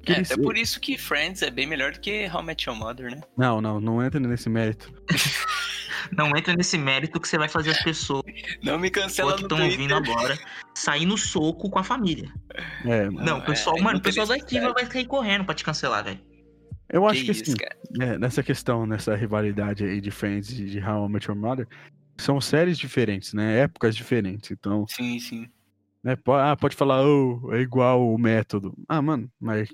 [0.07, 2.77] É, é por isso que Friends é bem melhor do que How I Met Your
[2.79, 3.21] Mother, né?
[3.39, 4.93] Não, não, não entra nesse mérito.
[6.13, 8.23] Não entra nesse mérito que você vai fazer as pessoas
[8.63, 10.39] Não me cancela que estão ouvindo agora
[10.75, 12.33] sair no soco com a família.
[12.85, 14.75] É, Não, é, o pessoal, é mano, o pessoal da ativa necessário.
[14.75, 16.21] vai cair correndo pra te cancelar, velho.
[16.89, 17.77] eu acho que, isso, assim, cara.
[18.01, 21.67] é, nessa questão, nessa rivalidade aí de Friends e de How I Met Your Mother,
[22.17, 23.61] são séries diferentes, né?
[23.61, 24.51] Épocas diferentes.
[24.51, 25.49] Então, Sim, sim.
[26.03, 28.75] né, po- ah, pode falar, oh, é igual o método.
[28.89, 29.69] Ah, mano, mas.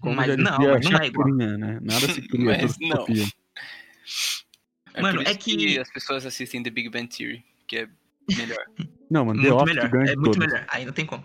[0.00, 1.28] Como Mas não, não é igual.
[1.34, 1.78] Né?
[1.80, 2.96] Nada se cria, Mas tudo se não.
[2.98, 3.24] copia.
[4.96, 7.88] É Mano, é isso que- as pessoas assistem The Big Bang Theory, que é
[8.36, 8.64] melhor.
[9.10, 9.88] Não, mano, The Muito Office melhor.
[9.90, 10.52] ganha de É muito todas.
[10.52, 10.66] melhor.
[10.68, 11.24] Aí não tem como.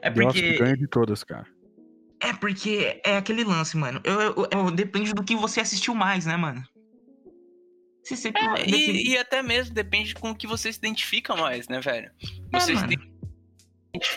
[0.00, 0.58] É The Office porque.
[0.58, 1.46] ganha de todas, cara.
[2.20, 4.00] É porque é aquele lance, mano.
[4.04, 6.64] Eu, eu- eu- depende do que você assistiu mais, né, mano?
[8.02, 8.28] Se você.
[8.28, 12.10] É, e, e até mesmo depende com o que você se identifica mais, né, velho?
[12.52, 12.92] É, Você, se mano.
[12.92, 13.10] ident-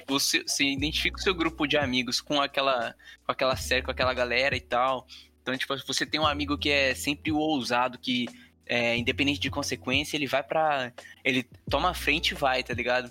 [0.08, 4.14] você, você identifica o seu grupo de amigos com aquela, com aquela série, com aquela
[4.14, 5.06] galera e tal.
[5.48, 8.28] Então, tipo, você tem um amigo que é sempre o ousado, que
[8.66, 10.92] é, independente de consequência, ele vai pra.
[11.24, 13.10] Ele toma a frente e vai, tá ligado?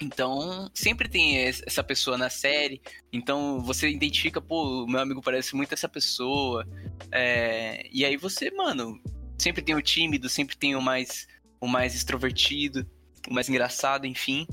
[0.00, 2.82] Então, sempre tem es- essa pessoa na série.
[3.12, 6.66] Então, você identifica, pô, meu amigo parece muito essa pessoa.
[7.12, 9.00] É, e aí você, mano,
[9.38, 11.28] sempre tem o tímido, sempre tem o mais,
[11.60, 12.84] o mais extrovertido,
[13.30, 14.44] o mais engraçado, enfim.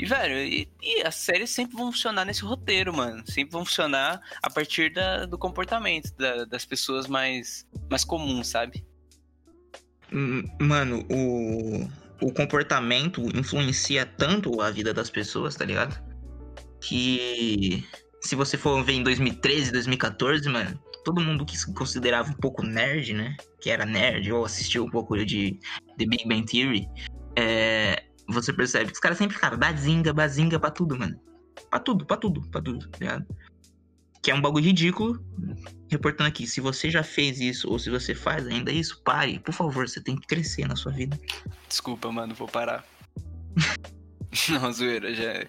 [0.00, 3.22] E, velho, e, e as séries sempre vão funcionar nesse roteiro, mano.
[3.26, 8.82] Sempre vão funcionar a partir da- do comportamento da- das pessoas mais, mais comuns, sabe?
[10.58, 11.86] Mano, o,
[12.26, 16.02] o comportamento influencia tanto a vida das pessoas, tá ligado?
[16.80, 17.86] Que
[18.22, 22.62] se você for ver em 2013, 2014, mano, todo mundo que se considerava um pouco
[22.62, 23.36] nerd, né?
[23.60, 25.60] Que era nerd ou assistiu um pouco de
[25.98, 26.88] The Big Bang Theory,
[27.36, 31.18] é, você percebe que os caras sempre ficaram bazinga, bazinga pra tudo, mano.
[31.68, 33.26] Pra tudo, pra tudo, pra tudo, tá ligado?
[34.22, 35.24] Que é um bagulho ridículo.
[35.90, 39.38] Reportando aqui, se você já fez isso ou se você faz ainda isso, pare.
[39.38, 41.18] Por favor, você tem que crescer na sua vida.
[41.68, 42.84] Desculpa, mano, vou parar.
[44.48, 45.44] Não, zoeira, já.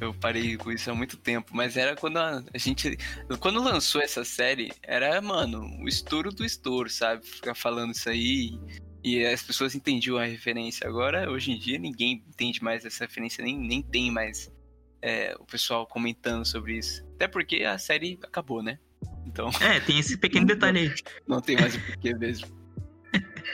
[0.00, 2.96] Eu parei com isso há muito tempo, mas era quando a, a gente.
[3.38, 7.24] Quando lançou essa série, era, mano, o estouro do estouro, sabe?
[7.24, 8.58] Ficar falando isso aí.
[9.04, 10.88] E as pessoas entendiam a referência.
[10.88, 14.50] Agora, hoje em dia, ninguém entende mais essa referência, nem, nem tem mais
[15.02, 17.04] é, o pessoal comentando sobre isso.
[17.14, 18.78] Até porque a série acabou, né?
[19.26, 20.94] Então, É, tem esse pequeno detalhe aí.
[21.28, 22.48] não tem mais o porquê mesmo.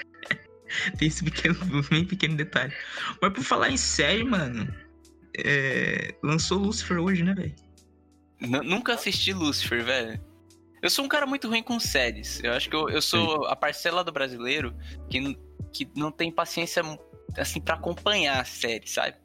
[0.96, 1.56] Tem esse pequeno,
[1.90, 2.72] bem pequeno detalhe.
[3.20, 4.72] Mas por falar em série, mano.
[5.36, 7.54] é, lançou Lucifer hoje, né, velho?
[8.40, 10.20] Nunca assisti Lucifer, velho.
[10.82, 12.42] Eu sou um cara muito ruim com séries.
[12.42, 14.74] Eu acho que eu, eu sou a parcela do brasileiro
[15.08, 15.36] que,
[15.72, 16.82] que não tem paciência,
[17.36, 19.16] assim, pra acompanhar a série, sabe?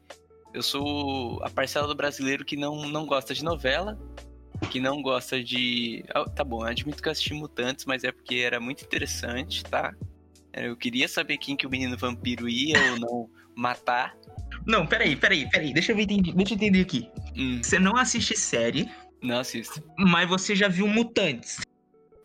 [0.52, 3.98] Eu sou a parcela do brasileiro que não, não gosta de novela,
[4.70, 6.04] que não gosta de.
[6.14, 9.62] Ah, tá bom, eu admito que eu assisti Mutantes, mas é porque era muito interessante,
[9.64, 9.94] tá?
[10.52, 14.16] Eu queria saber quem que o menino vampiro ia ou não matar.
[14.66, 15.72] Não, peraí, peraí, peraí.
[15.72, 17.10] Deixa eu entender, deixa eu entender aqui.
[17.36, 18.90] Hum, Você não assiste série,
[19.22, 19.82] não assisto.
[19.98, 21.60] mas você já viu Mutantes.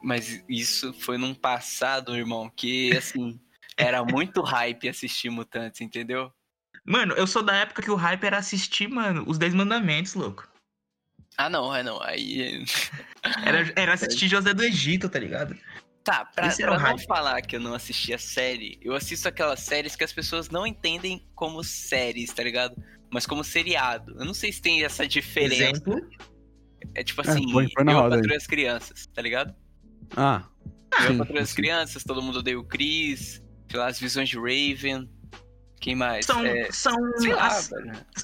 [0.02, 3.40] Mas isso foi num passado, irmão, que assim,
[3.78, 6.32] era muito hype assistir Mutantes, entendeu?
[6.84, 10.50] Mano, eu sou da época que o hype era assistir, mano, os Dez Mandamentos, louco.
[11.38, 12.02] Ah, não, é não.
[12.02, 12.64] Aí.
[13.46, 15.56] Era, era assistir José do Egito, tá ligado?
[16.04, 17.06] Tá, pra, pra não hype.
[17.06, 20.66] falar que eu não assisti a série, eu assisto aquelas séries que as pessoas não
[20.66, 22.76] entendem como séries, tá ligado?
[23.12, 24.16] Mas como seriado.
[24.18, 25.64] Eu não sei se tem essa diferença.
[25.64, 26.10] Exemplo.
[26.96, 28.22] É tipo É, assim, põe- põe na eu roda aí.
[28.22, 29.56] patrulho as crianças, tá ligado?
[30.16, 30.44] Ah,
[31.02, 34.38] Eu sim, patrulho as crianças, todo mundo odeia o Chris, sei lá, as visões de
[34.38, 35.10] Raven.
[35.80, 36.26] Quem mais?
[36.26, 36.46] São.
[36.46, 37.72] É, são sei lá, as-.
[37.72, 37.78] É,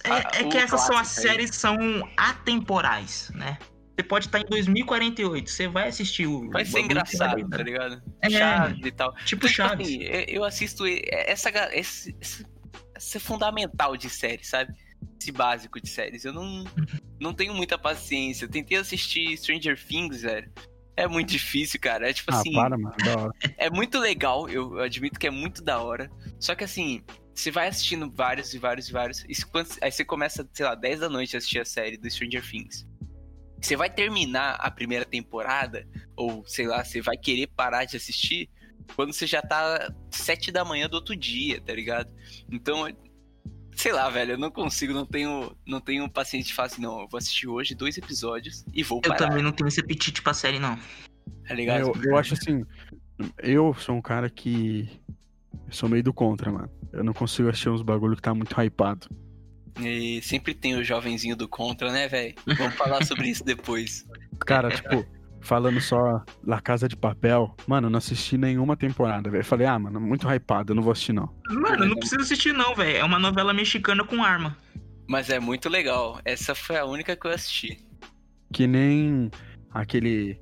[0.10, 1.76] Ah, é que essas são as séries que são
[2.16, 3.58] atemporais, né?
[3.96, 6.50] Você pode estar em 2048, você vai assistir o.
[6.52, 8.00] Vai ser engraçado, tá ligado?
[8.22, 9.12] É, Chaves e tal.
[9.26, 9.88] Tipo Então, tipo Chaves.
[9.88, 12.46] assim, eu eu assisto essa, ga- esse, esse,
[12.96, 14.72] esse fundamental de série, sabe?
[15.22, 16.26] Esse básico de séries.
[16.26, 16.64] Eu não,
[17.20, 18.46] não tenho muita paciência.
[18.46, 20.52] Eu tentei assistir Stranger Things, velho.
[20.96, 22.10] É muito difícil, cara.
[22.10, 22.54] É tipo Ah, assim.
[22.54, 22.96] para, mano.
[23.04, 23.32] Da hora.
[23.58, 26.10] É muito legal, eu admito que é muito da hora.
[26.40, 27.04] Só que assim,
[27.36, 29.24] você vai assistindo vários e vários e vários.
[29.28, 32.10] E quando- aí você começa, sei lá, 10 da noite a assistir a série do
[32.10, 32.88] Stranger Things.
[33.62, 38.50] Você vai terminar a primeira temporada, ou sei lá, você vai querer parar de assistir
[38.96, 42.10] quando você já tá 7 da manhã do outro dia, tá ligado?
[42.52, 42.88] Então,
[43.78, 47.02] sei lá, velho, eu não consigo, não tenho, não tenho paciente de falar assim, não,
[47.02, 50.22] eu vou assistir hoje dois episódios e vou Eu parar, também não tenho esse apetite
[50.22, 50.78] pra série, não.
[51.48, 51.82] tá ligado?
[51.82, 52.66] Eu, eu acho assim.
[53.38, 54.90] Eu sou um cara que.
[55.68, 56.70] Eu sou meio do contra, mano.
[56.92, 59.08] Eu não consigo assistir uns bagulho que tá muito hypado.
[59.80, 62.34] E sempre tem o jovenzinho do contra, né, velho?
[62.58, 64.06] Vamos falar sobre isso depois.
[64.40, 65.06] Cara, tipo,
[65.48, 69.44] falando só La Casa de Papel, mano, eu não assisti nenhuma temporada, velho.
[69.46, 71.34] Falei, ah, mano, muito hypado, eu não vou assistir, não.
[71.50, 72.98] Mano, não precisa assistir, não, velho.
[72.98, 74.56] É uma novela mexicana com arma.
[75.08, 76.20] Mas é muito legal.
[76.26, 77.80] Essa foi a única que eu assisti.
[78.52, 79.32] Que nem
[79.72, 80.40] aquele.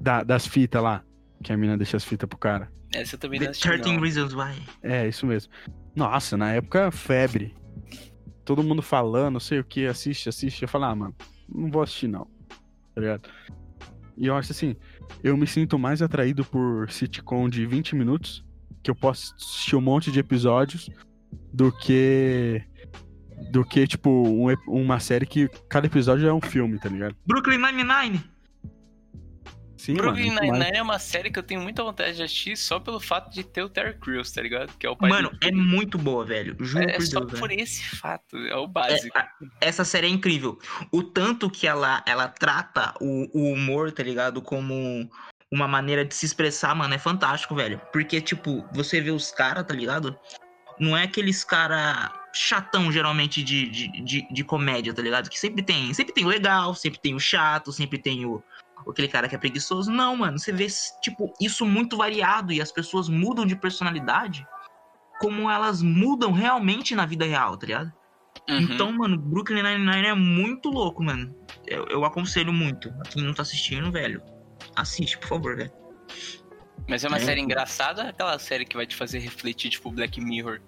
[0.00, 1.02] da- das fitas lá.
[1.42, 2.70] Que a mina deixa as fitas pro cara.
[2.94, 3.68] Essa eu também não The assisti.
[3.68, 4.00] 13 Não.
[4.00, 4.62] Reasons Why.
[4.82, 5.52] É, isso mesmo.
[5.94, 7.54] Nossa, na época, febre.
[8.44, 10.62] Todo mundo falando, não sei o que, assiste, assiste.
[10.62, 11.14] Eu falo, ah, mano,
[11.52, 12.26] não vou assistir, não.
[12.94, 13.28] Tá ligado?
[14.20, 14.76] E eu acho assim,
[15.24, 18.44] eu me sinto mais atraído por sitcom de 20 minutos,
[18.82, 20.90] que eu posso assistir um monte de episódios,
[21.50, 22.62] do que.
[23.50, 27.16] Do que, tipo, um uma série que cada episódio é um filme, tá ligado?
[27.26, 28.22] Brooklyn Nine-Nine.
[29.80, 30.30] Sim, Brooklyn.
[30.38, 33.42] Nine-Nine é uma série que eu tenho muita vontade de assistir só pelo fato de
[33.42, 34.76] ter o Terry Crews, tá ligado?
[34.76, 36.54] Que é o pai Mano, é muito boa, velho.
[36.60, 37.60] Juro É, por só Deus, por velho.
[37.62, 39.16] esse fato, é o básico.
[39.16, 40.58] É, a- essa série é incrível.
[40.92, 44.42] O tanto que ela, ela trata o, o humor, tá ligado?
[44.42, 45.10] Como
[45.50, 47.80] uma maneira de se expressar, mano, é fantástico, velho.
[47.90, 50.14] Porque, tipo, você vê os caras, tá ligado?
[50.78, 55.28] Não é aqueles cara chatão, geralmente, de, de, de, de comédia, tá ligado?
[55.28, 55.92] Que sempre tem.
[55.94, 58.42] Sempre tem o legal, sempre tem o chato, sempre tem o.
[58.88, 59.90] Aquele cara que é preguiçoso.
[59.90, 60.38] Não, mano.
[60.38, 60.66] Você vê,
[61.02, 64.46] tipo, isso muito variado e as pessoas mudam de personalidade
[65.20, 67.92] como elas mudam realmente na vida real, tá ligado?
[68.48, 68.58] Uhum.
[68.58, 71.34] Então, mano, Brooklyn Nine-Nine é muito louco, mano.
[71.66, 72.88] Eu, eu aconselho muito.
[73.00, 74.22] A quem não tá assistindo, velho,
[74.74, 75.70] assiste, por favor, velho.
[76.88, 77.20] Mas é uma É.
[77.20, 80.60] série engraçada ou é aquela série que vai te fazer refletir, tipo Black Mirror?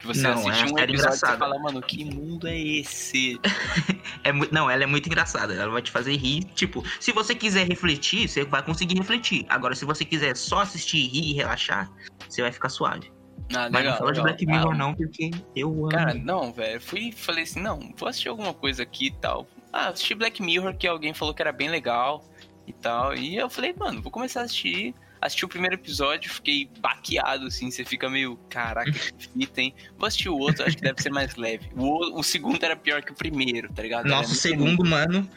[0.00, 3.38] Que você Não, é assiste uma um episódio e fala, mano, que mundo é esse?
[4.24, 5.54] É, mu- não, ela é muito engraçada.
[5.54, 6.44] Ela vai te fazer rir.
[6.54, 9.46] Tipo, se você quiser refletir, você vai conseguir refletir.
[9.48, 11.90] Agora, se você quiser só assistir, rir e relaxar,
[12.28, 13.10] você vai ficar suave.
[13.54, 14.24] Ah, Mas legal, não fala de legal.
[14.24, 15.88] Black Mirror, Ah, não, porque eu amo.
[15.88, 16.80] Cara, não, velho.
[16.80, 19.46] Fui falei assim, não, vou assistir alguma coisa aqui e tal.
[19.72, 22.22] Ah, assisti Black Mirror, que alguém falou que era bem legal
[22.66, 23.14] e tal.
[23.14, 24.94] E eu falei, mano, vou começar a assistir.
[25.20, 29.74] Assisti o primeiro episódio, fiquei baqueado, assim, você fica meio, caraca, que fita, hein?
[29.98, 31.68] Vou assistir o outro, acho que deve ser mais leve.
[31.76, 34.06] O, o segundo era pior que o primeiro, tá ligado?
[34.08, 35.28] Nossa, o segundo, mano.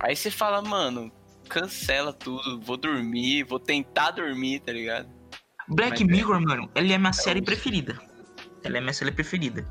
[0.00, 1.12] Aí você fala, mano,
[1.48, 5.08] cancela tudo, vou dormir, vou tentar dormir, tá ligado?
[5.68, 6.04] Black Mas é.
[6.04, 7.46] Mirror, mano, ele é minha série isso.
[7.46, 7.98] preferida.
[8.62, 9.66] Ela é minha série preferida.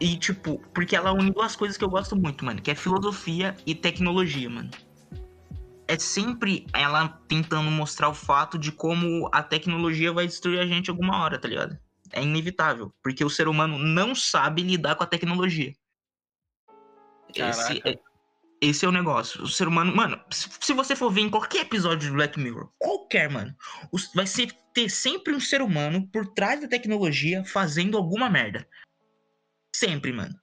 [0.00, 3.56] E, tipo, porque ela une duas coisas que eu gosto muito, mano, que é filosofia
[3.66, 4.70] e tecnologia, mano.
[5.90, 10.88] É sempre ela tentando mostrar o fato de como a tecnologia vai destruir a gente
[10.88, 11.76] alguma hora, tá ligado?
[12.12, 15.74] É inevitável, porque o ser humano não sabe lidar com a tecnologia.
[17.34, 17.98] Esse é,
[18.60, 19.42] esse é o negócio.
[19.42, 23.28] O ser humano, mano, se você for ver em qualquer episódio de Black Mirror, qualquer,
[23.28, 23.52] mano,
[24.14, 28.64] vai ser ter sempre um ser humano por trás da tecnologia fazendo alguma merda.
[29.74, 30.38] Sempre, mano.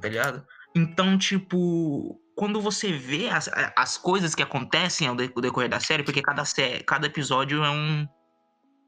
[0.00, 0.44] Tá ligado?
[0.74, 5.80] Então, tipo, quando você vê as, as coisas que acontecem ao de- ao decorrer da
[5.80, 8.06] série, porque cada, sé- cada episódio é um,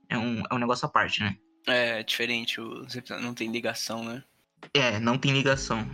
[0.09, 0.43] é um.
[0.51, 1.37] É um negócio à parte, né?
[1.67, 4.23] É diferente, os episódios não tem ligação, né?
[4.75, 5.87] É, não tem ligação.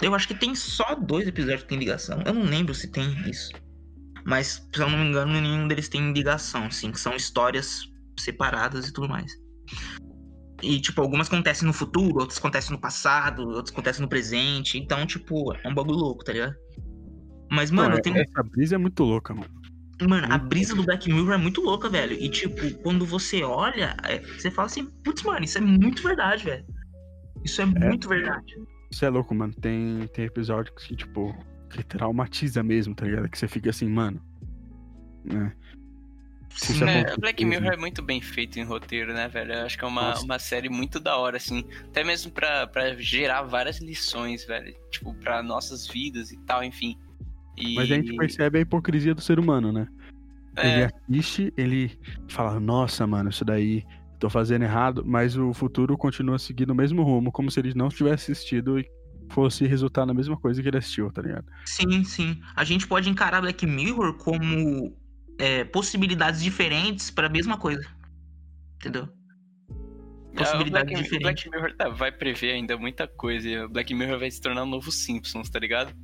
[0.00, 2.22] Eu acho que tem só dois episódios que tem ligação.
[2.26, 3.50] Eu não lembro se tem isso.
[4.24, 7.82] Mas, se eu não me engano, nenhum deles tem ligação, assim, que são histórias
[8.18, 9.30] separadas e tudo mais.
[10.62, 14.78] E, tipo, algumas acontecem no futuro, outras acontecem no passado, outras acontecem no presente.
[14.78, 16.56] Então, tipo, é um bagulho louco, tá ligado?
[17.50, 19.50] Mas, mano, Não, eu tenho Essa brisa é muito louca, mano.
[20.02, 22.12] Mano, a brisa do Black Mirror é muito louca, velho.
[22.12, 26.44] E, tipo, quando você olha, é, você fala assim, putz, mano, isso é muito verdade,
[26.44, 26.66] velho.
[27.42, 28.54] Isso é, muito verdade.
[28.90, 29.54] Isso é louco, mano.
[29.54, 31.34] Tem, tem episódio que, tipo,
[31.70, 33.28] que traumatiza mesmo, tá ligado?
[33.28, 34.20] Que você fica assim, mano.
[35.24, 35.52] Né?
[36.50, 37.44] Sim, é É, Black.
[37.44, 39.52] Mirror é muito bem feito em roteiro, né, velho?
[39.52, 40.24] Eu acho que é uma, Nossa.
[40.24, 41.64] uma série muito da hora, assim.
[41.84, 44.74] Até mesmo pra, pra gerar várias lições, velho.
[44.90, 46.98] Tipo, pra nossas vidas e tal, enfim.
[47.56, 47.74] E...
[47.74, 49.86] Mas a gente percebe a hipocrisia do ser humano, né?
[50.58, 51.98] Ele É, assiste, ele
[52.28, 53.84] fala, nossa, mano, isso daí
[54.18, 57.88] tô fazendo errado, mas o futuro continua seguindo o mesmo rumo, como se ele não
[57.88, 58.88] tivesse assistido e
[59.30, 61.46] fosse resultar na mesma coisa que ele assistiu, tá ligado?
[61.66, 62.40] Sim, sim.
[62.54, 64.96] A gente pode encarar Black Mirror como
[65.38, 67.86] é, possibilidades diferentes pra mesma coisa.
[68.76, 69.08] Entendeu?
[69.68, 71.44] O Possibilidades Black, diferentes.
[71.44, 73.48] Black Mirror tá, vai prever ainda muita coisa.
[73.48, 75.94] e o Black Mirror vai se tornar o novo Simpsons, tá ligado?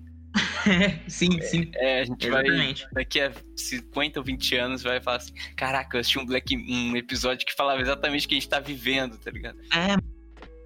[1.08, 1.70] sim, sim.
[1.74, 2.42] É, a gente vai.
[2.44, 2.86] Exatamente.
[2.92, 6.96] Daqui a 50 ou 20 anos vai falar assim: Caraca, eu assisti um, Black, um
[6.96, 9.58] episódio que falava exatamente o que a gente tá vivendo, tá ligado?
[9.72, 9.96] É,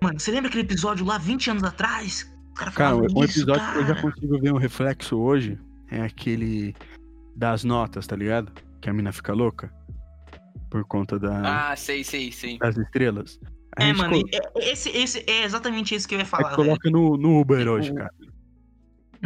[0.03, 2.31] mano, você lembra aquele episódio lá 20 anos atrás?
[2.57, 4.03] Cara, Cara, um isso, episódio que eu já cara.
[4.13, 5.59] consigo ver um reflexo hoje
[5.91, 6.75] é aquele
[7.37, 8.51] das notas, tá ligado?
[8.81, 9.71] Que a mina fica louca.
[10.71, 12.59] Por conta da, Ah, sei, sei, sei.
[12.59, 13.39] das estrelas.
[13.79, 16.89] A É, mano, colo- é- esse, esse é exatamente isso que eu ia falar, coloca
[16.91, 17.97] no, no Uber hoje, O-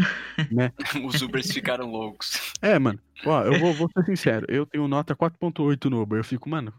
[0.00, 0.74] cara.
[1.06, 2.52] Os Ubers ficaram loucos.
[2.60, 2.98] É, mano.
[3.24, 4.46] Ó, eu vou, vou ser sincero.
[4.48, 6.18] Eu tenho nota 4.8 no Uber.
[6.18, 6.72] Eu fico, mano,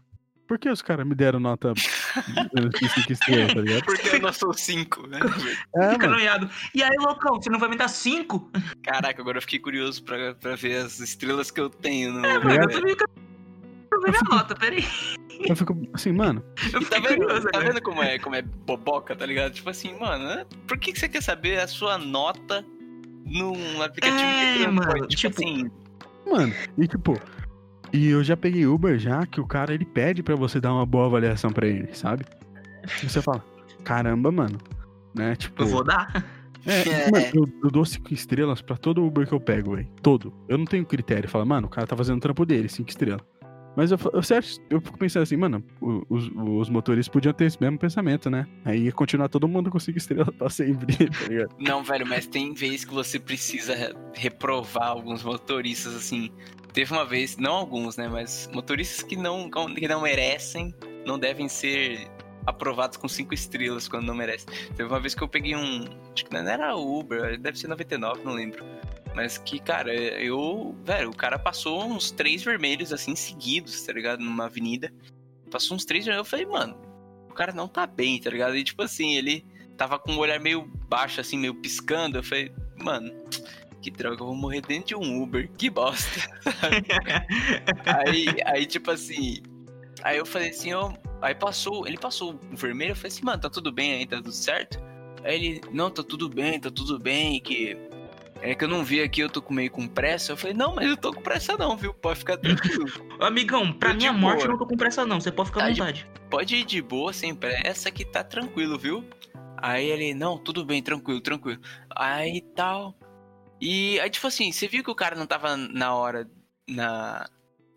[0.52, 3.84] por que os caras me deram nota 5 estrelas, tá ligado?
[3.84, 5.18] Porque eu não sou 5, né?
[5.74, 6.50] É, Fica noiado.
[6.74, 8.50] E aí, loucão, você não vai me dar 5?
[8.82, 12.26] Caraca, agora eu fiquei curioso pra, pra ver as estrelas que eu tenho no.
[12.26, 13.10] É, mano, eu também quero
[14.02, 14.84] ver minha nota, peraí.
[15.40, 16.44] Eu fico assim, mano.
[16.72, 19.52] Eu tá vendo, curioso tá vendo como é, como é boboca, tá ligado?
[19.54, 20.46] Tipo assim, mano, né?
[20.68, 22.62] por que, que você quer saber a sua nota
[23.32, 25.70] num aplicativo É, de mano, Tipo, tipo- assim,
[26.30, 27.18] Mano, e tipo.
[27.92, 30.86] E eu já peguei Uber já, que o cara ele pede pra você dar uma
[30.86, 32.24] boa avaliação pra ele, sabe?
[33.02, 33.44] E você fala,
[33.84, 34.58] caramba, mano.
[35.14, 35.36] Né?
[35.36, 35.62] Tipo.
[35.62, 36.24] Eu vou dar.
[36.64, 37.10] É, É.
[37.10, 39.88] mano, eu, eu dou cinco estrelas pra todo Uber que eu pego, velho.
[40.00, 40.32] Todo.
[40.48, 41.28] Eu não tenho critério.
[41.28, 43.20] Fala, mano, o cara tá fazendo o trampo dele, cinco estrelas.
[43.76, 44.20] Mas eu, eu,
[44.70, 45.64] eu fico pensando assim, mano,
[46.08, 48.46] os, os motoristas podiam ter esse mesmo pensamento, né?
[48.64, 51.54] Aí ia continuar todo mundo com cinco estrelas pra sempre, tá ligado?
[51.58, 56.30] Não, velho, mas tem vez que você precisa re- reprovar alguns motoristas, assim.
[56.72, 58.08] Teve uma vez, não alguns, né?
[58.08, 60.74] Mas motoristas que não, que não merecem,
[61.06, 62.08] não devem ser
[62.46, 64.48] aprovados com cinco estrelas quando não merecem.
[64.76, 65.84] Teve uma vez que eu peguei um.
[66.14, 68.64] Acho que não era Uber, deve ser 99, não lembro.
[69.14, 70.74] Mas que, cara, eu.
[70.84, 74.20] Velho, o cara passou uns três vermelhos assim seguidos, tá ligado?
[74.20, 74.92] Numa avenida.
[75.50, 76.26] Passou uns três vermelhos.
[76.26, 76.76] Eu falei, mano,
[77.28, 78.56] o cara não tá bem, tá ligado?
[78.56, 79.44] E tipo assim, ele
[79.76, 82.18] tava com um olhar meio baixo, assim, meio piscando.
[82.18, 83.12] Eu falei, mano,
[83.82, 86.20] que droga, eu vou morrer dentro de um Uber, que bosta.
[88.06, 89.42] aí, aí, tipo assim,
[90.02, 93.42] aí eu falei assim, ó, aí passou, ele passou o vermelho, eu falei assim, mano,
[93.42, 94.80] tá tudo bem aí, tá tudo certo?
[95.24, 97.76] Aí ele, não, tá tudo bem, tá tudo bem, que
[98.42, 100.32] é que eu não vi aqui, eu tô com meio com pressa.
[100.32, 101.94] Eu falei, não, mas eu tô com pressa não, viu?
[101.94, 102.86] Pode ficar tranquilo.
[103.20, 104.46] Amigão, pra de minha morte boa.
[104.46, 106.10] eu não tô com pressa não, você pode ficar à Tá de- vontade.
[106.30, 109.04] Pode ir de boa, sem pressa, que tá tranquilo, viu?
[109.58, 111.60] Aí ele, não, tudo bem, tranquilo, tranquilo.
[111.94, 112.96] Aí tal.
[113.60, 116.28] E aí, tipo assim, você viu que o cara não tava na hora,
[116.68, 117.28] na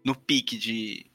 [0.03, 1.05] no pique de,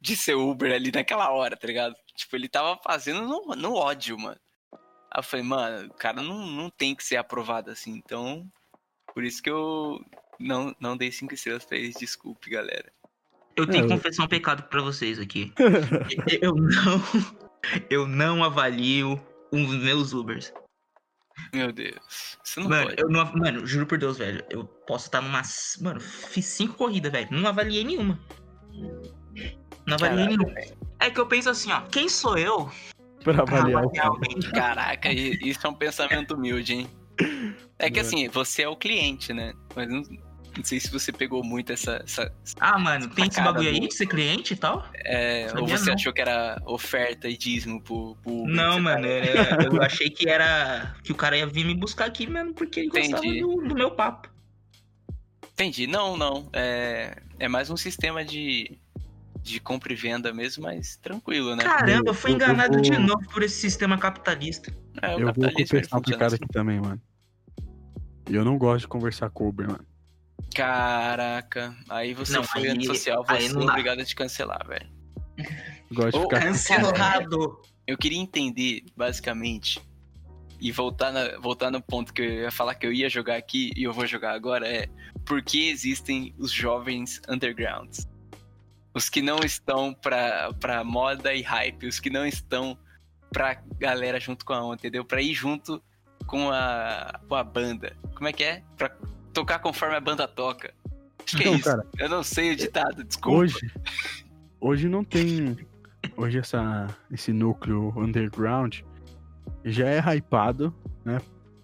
[0.00, 1.94] de ser Uber ali naquela hora, tá ligado?
[2.14, 4.38] Tipo, ele tava fazendo no, no ódio, mano.
[4.72, 8.46] Aí eu falei, mano, o cara não, não tem que ser aprovado assim, então.
[9.14, 10.00] Por isso que eu
[10.38, 12.92] não, não dei cinco estrelas pra eles, desculpe, galera.
[13.56, 15.52] Eu tenho É, que eu- confessar um pecado pra vocês aqui.
[16.40, 17.02] eu não.
[17.90, 19.20] Eu não avalio
[19.52, 20.52] os meus Ubers.
[21.54, 23.02] Meu Deus, isso não Mano, pode.
[23.02, 23.32] eu não.
[23.34, 24.44] Mano, juro por Deus, velho.
[24.50, 25.42] Eu posso estar numa.
[25.80, 27.28] Mano, fiz cinco corridas, velho.
[27.30, 28.18] Não avaliei nenhuma.
[29.86, 30.80] Não avaliei Caraca, nenhuma.
[31.00, 31.80] É que eu penso assim, ó.
[31.82, 32.70] Quem sou eu
[33.24, 34.40] Pra pra avaliar o avaliar alguém?
[34.52, 36.90] Caraca, i- isso é um pensamento humilde, hein?
[37.78, 39.54] É que assim, você é o cliente, né?
[39.74, 40.02] Mas não,
[40.56, 42.02] não sei se você pegou muito essa.
[42.04, 44.86] essa Ah, mano, tem esse bagulho aí de ser cliente e tal?
[45.04, 45.94] é, ou você não.
[45.94, 50.28] achou que era oferta e dízimo pro, pro Uber, Não, mano, é- eu achei que
[50.28, 50.94] era.
[51.02, 53.40] Que o cara ia vir me buscar aqui mesmo, porque ele gostava Entendi.
[53.40, 54.28] do, do meu papo.
[55.54, 55.86] Entendi.
[55.86, 56.48] Não, não.
[56.52, 58.78] É, é mais um sistema de,
[59.42, 61.64] de compra e venda mesmo, mas tranquilo, né?
[61.64, 64.70] Caramba, Eu- fui eu- eu enganado de novo por esse sistema capitalista.
[65.02, 66.36] É, o Eu vou confessar funciona pecado assim.
[66.36, 67.00] aqui também, mano.
[68.30, 69.86] Eu não gosto de conversar com o Uber, mano.
[70.54, 74.88] Caraca, aí você Não, foi antissocial, você é não obrigado a te cancelar, velho.
[75.38, 76.40] Eu gosto de ficar.
[76.42, 77.60] Cancelado!
[77.86, 79.80] Eu queria entender, basicamente,
[80.60, 83.72] e voltar, na- voltar no ponto que eu ia falar que eu ia jogar aqui
[83.76, 84.88] e eu vou jogar agora, é
[85.24, 88.06] por que existem os jovens undergrounds?
[88.94, 92.76] Os que não estão pra, pra moda e hype, os que não estão
[93.32, 95.04] pra galera junto com a onda, entendeu?
[95.04, 95.82] Pra ir junto
[96.30, 97.92] com a, com a banda.
[98.14, 98.62] Como é que é?
[98.76, 98.88] Pra
[99.34, 100.72] tocar conforme a banda toca.
[101.26, 101.64] Acho que é Então, isso.
[101.64, 103.38] cara, Eu não sei o ditado, desculpa.
[103.38, 103.72] Hoje,
[104.60, 105.58] hoje não tem.
[106.16, 108.78] Hoje essa, esse núcleo underground
[109.64, 110.74] já é hypado,
[111.04, 111.20] né?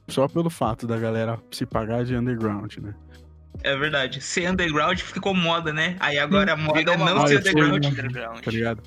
[0.09, 2.95] Só pelo fato da galera se pagar de underground, né?
[3.63, 4.21] É verdade.
[4.21, 5.97] Ser underground ficou moda, né?
[6.01, 7.85] Aí agora a moda é não ser sou underground.
[7.85, 8.41] um- underground.
[8.41, 8.83] Tá ligado?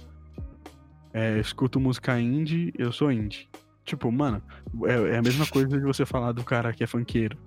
[1.13, 3.49] É, eu escuto música indie, eu sou indie.
[3.85, 4.41] Tipo, mano,
[4.85, 7.37] é, é a mesma coisa de você falar do cara que é funkeiro.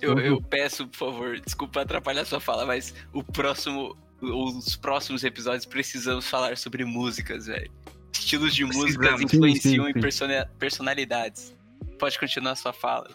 [0.00, 0.20] Eu, Uhum.
[0.20, 6.26] eu peço, por favor, desculpa atrapalhar sua fala, mas o próximo os próximos episódios precisamos
[6.26, 7.70] falar sobre músicas, velho.
[8.12, 11.54] Estilos de músicas influenciam Sim, sim, em persona- personalidades.
[11.98, 13.10] Pode continuar a sua fala.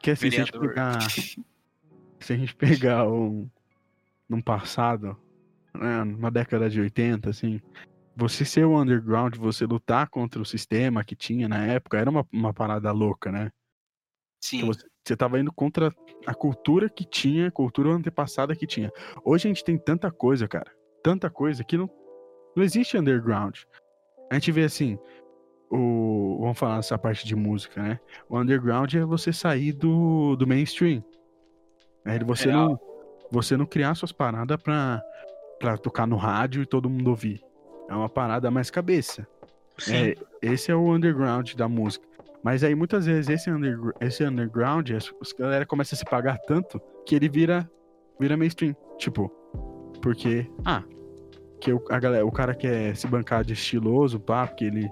[0.00, 1.00] Que assim, se a gente pegar.
[2.20, 3.48] se a gente pegar um.
[4.28, 5.16] Num passado,
[5.74, 7.60] né, numa década de 80, assim.
[8.16, 12.26] Você ser o underground, você lutar contra o sistema que tinha na época, era uma,
[12.32, 13.50] uma parada louca, né?
[14.40, 14.60] Sim.
[14.60, 15.92] Que você, você tava indo contra
[16.26, 18.90] a cultura que tinha, a cultura antepassada que tinha.
[19.24, 20.70] Hoje a gente tem tanta coisa, cara.
[21.02, 21.88] Tanta coisa que não,
[22.54, 23.58] não existe underground.
[24.30, 24.98] A gente vê assim.
[25.72, 28.00] O, vamos falar essa parte de música, né?
[28.28, 31.02] O underground é você sair do, do mainstream.
[32.04, 32.70] É você Real.
[32.70, 32.80] não,
[33.30, 35.00] você não criar suas paradas pra,
[35.60, 37.40] pra tocar no rádio e todo mundo ouvir.
[37.90, 39.26] É uma parada mais cabeça.
[39.88, 42.06] É, esse é o underground da música.
[42.42, 46.38] Mas aí muitas vezes esse, undergr- esse underground, as, as galera começa a se pagar
[46.46, 47.68] tanto que ele vira,
[48.18, 48.74] vira mainstream.
[48.96, 49.28] Tipo,
[50.00, 50.82] porque, ah,
[51.60, 54.88] que o, a galera, o cara quer se bancar de estiloso, pá, porque ele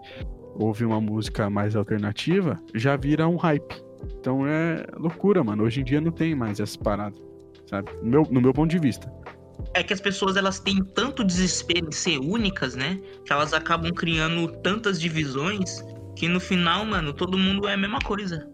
[0.56, 3.82] ouve uma música mais alternativa, já vira um hype.
[4.18, 5.62] Então é loucura, mano.
[5.64, 7.18] Hoje em dia não tem mais essas paradas,
[7.66, 7.90] sabe?
[8.02, 9.10] No meu, no meu ponto de vista.
[9.78, 13.00] É que as pessoas elas têm tanto desespero em ser únicas, né?
[13.24, 15.84] Que elas acabam criando tantas divisões
[16.16, 18.50] que no final, mano, todo mundo é a mesma coisa.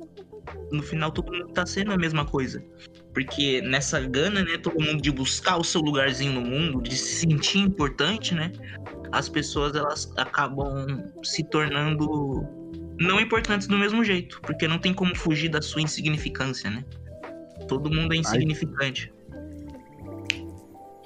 [0.71, 2.63] No final todo mundo tá sendo a mesma coisa.
[3.15, 7.21] Porque nessa gana, né, todo mundo de buscar o seu lugarzinho no mundo, de se
[7.21, 8.53] sentir importante, né?
[9.11, 12.47] As pessoas elas acabam se tornando
[13.01, 16.85] não importantes do mesmo jeito, porque não tem como fugir da sua insignificância, né?
[17.67, 19.14] Todo mundo é insignificante.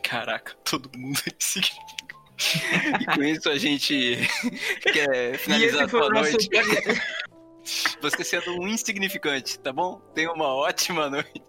[0.08, 1.98] Caraca, todo mundo é insignificante.
[3.00, 4.16] E com isso a gente
[4.92, 6.48] quer finalizar a sua noite.
[8.00, 10.00] Você sendo um insignificante, tá bom?
[10.14, 11.42] Tenha uma ótima noite.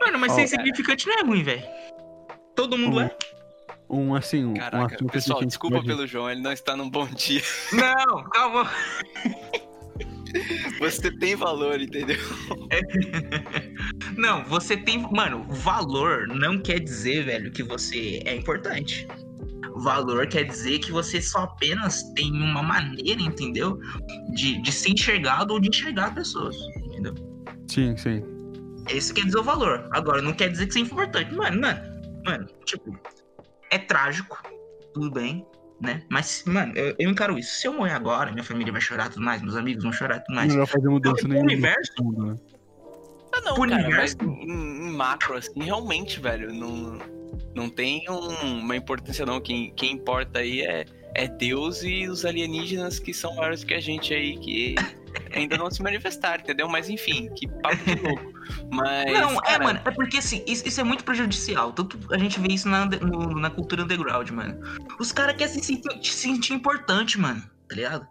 [0.00, 1.64] Mano, mas Ó, ser insignificante não é ruim, velho.
[2.54, 3.16] Todo mundo Um- é.
[3.88, 6.76] Um, assim, um, um Caraca, a pessoal, gente desculpa pode- pelo João, ele não está
[6.76, 7.40] num bom dia.
[7.72, 8.70] Não, calma.
[10.80, 12.18] Você tem valor, entendeu?
[14.16, 15.00] Não, você tem.
[15.12, 19.06] Mano, valor não quer dizer, velho, que você é importante.
[19.76, 23.78] Valor quer dizer que você só apenas tem uma maneira, entendeu?
[24.34, 26.56] De, de ser enxergado ou de enxergar pessoas,
[26.86, 27.14] entendeu?
[27.70, 28.22] Sim, sim.
[28.88, 29.88] Esse quer dizer o valor.
[29.92, 31.34] Agora, não quer dizer que você é importante.
[31.34, 31.80] Mano, mano,
[32.24, 32.98] mano, tipo,
[33.70, 34.42] é trágico,
[34.94, 35.44] tudo bem,
[35.80, 36.02] né?
[36.10, 37.60] Mas, mano, eu, eu encaro isso.
[37.60, 40.36] Se eu morrer agora, minha família vai chorar tudo mais, meus amigos vão chorar tudo
[40.36, 40.48] mais.
[40.48, 41.50] Não vai fazer mudança Pro nenhuma.
[41.52, 42.36] universo, mundo, né?
[43.36, 44.16] Ah, não, Pro cara, universo?
[44.20, 44.50] mas em,
[44.88, 46.98] em macro, assim, realmente, velho, não,
[47.54, 49.40] não tem um- uma importância, não.
[49.40, 53.80] Quem, quem importa aí é, é Deus e os alienígenas que são maiores que a
[53.80, 54.74] gente aí, que
[55.34, 56.68] ainda não se manifestaram, entendeu?
[56.68, 58.32] Mas enfim, que papo de louco.
[58.70, 59.12] Mas.
[59.12, 61.72] Não, é, cara, mano, é porque assim, isso, isso é muito prejudicial.
[61.72, 64.58] Tanto a gente vê isso na, no- na cultura underground, mano.
[64.98, 68.06] Os caras querem se sentir, se sentir importante, mano, tá ligado?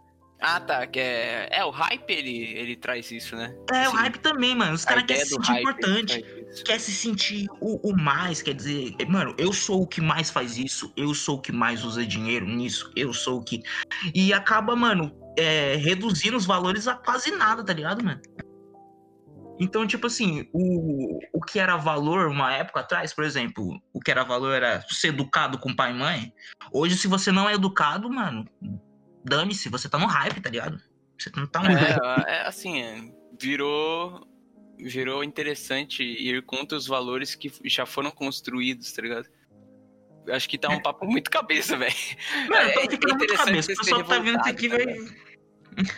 [0.48, 1.48] Ah, tá, que é.
[1.50, 3.52] É, o hype ele, ele traz isso, né?
[3.72, 4.74] É, o hype também, mano.
[4.74, 6.24] Os caras querem se sentir importante.
[6.64, 10.56] Quer se sentir o, o mais, quer dizer, mano, eu sou o que mais faz
[10.56, 13.60] isso, eu sou o que mais usa dinheiro nisso, eu sou o que.
[14.14, 18.20] E acaba, mano, é, reduzindo os valores a quase nada, tá ligado, mano?
[19.58, 24.12] Então, tipo assim, o, o que era valor uma época atrás, por exemplo, o que
[24.12, 26.32] era valor era ser educado com pai e mãe.
[26.72, 28.46] Hoje, se você não é educado, mano,
[29.26, 30.80] dane-se, você tá no hype, tá ligado?
[31.18, 32.00] Você não tá no hype.
[32.26, 33.10] É, é assim, é,
[33.40, 34.26] virou
[34.78, 39.26] virou interessante ir contra os valores que já foram construídos, tá ligado?
[40.26, 41.94] Eu Acho que tá um papo muito cabeça, velho.
[42.50, 43.66] Mano, eu tô é ficando muito interessante cabeça.
[43.68, 44.78] você O pessoal tá vendo isso aqui vai.
[44.84, 45.26] revoltado,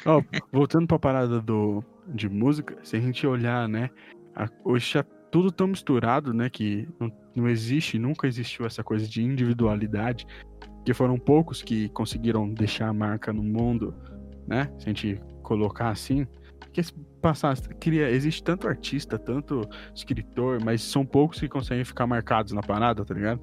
[0.05, 0.23] Ó,
[0.53, 3.91] voltando pra parada do, de música, se a gente olhar, né?
[4.37, 6.49] a- hoje tá tudo tão misturado, né?
[6.49, 10.25] Que não, não existe, nunca existiu essa coisa de individualidade.
[10.89, 13.95] Que foram poucos que conseguiram deixar a marca no mundo,
[14.47, 14.73] né?
[14.79, 16.27] Se a gente colocar assim.
[16.59, 22.07] Porque se passar, cria, existe tanto artista, tanto escritor, mas são poucos que conseguem ficar
[22.07, 23.39] marcados na parada, tá ligado?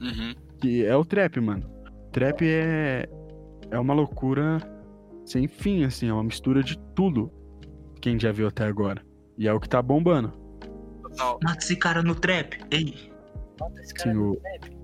[0.00, 0.34] Uhum.
[0.62, 1.70] Que é o trap, mano.
[2.10, 3.06] Trap é,
[3.70, 4.56] é uma loucura
[5.26, 7.30] sem fim, assim, é uma mistura de tudo.
[8.00, 9.04] Quem já viu até agora.
[9.36, 10.32] E é o que tá bombando.
[11.44, 12.58] Mata esse cara no trap.
[12.70, 13.12] Ei.
[13.58, 14.36] Bota esse Sim, cara no o...
[14.36, 14.77] trap.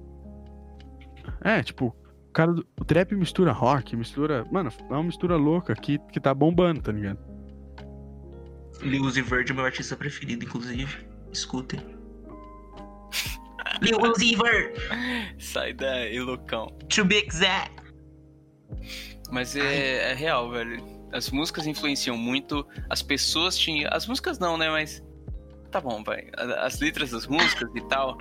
[1.41, 1.87] É, tipo,
[2.29, 2.67] o cara do...
[2.81, 4.45] O trap mistura rock, mistura.
[4.51, 7.19] Mano, é uma mistura louca que, que tá bombando, tá ligado?
[8.83, 11.07] Lil Uzi Vert é meu artista preferido, inclusive.
[11.33, 11.81] Escutem.
[13.81, 14.37] Lil Uzi
[15.39, 16.67] Sai daí, loucão.
[16.89, 17.73] to be exact.
[19.31, 20.83] Mas é, é real, velho.
[21.13, 23.89] As músicas influenciam muito, as pessoas tinham.
[23.93, 24.69] As músicas não, né?
[24.69, 25.03] Mas
[25.75, 26.29] tá bom, vai.
[26.61, 28.17] As letras das músicas e tal.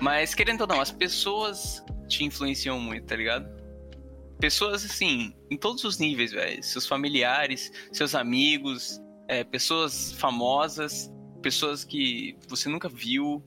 [0.00, 3.48] Mas, querendo ou não, as pessoas te influenciam muito, tá ligado?
[4.38, 6.62] Pessoas, assim, em todos os níveis, velho.
[6.62, 11.12] Seus familiares, seus amigos, é, pessoas famosas,
[11.42, 13.44] pessoas que você nunca viu,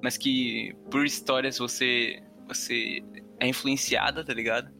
[0.00, 3.02] mas que por histórias você, você
[3.40, 4.70] é influenciada, tá ligado?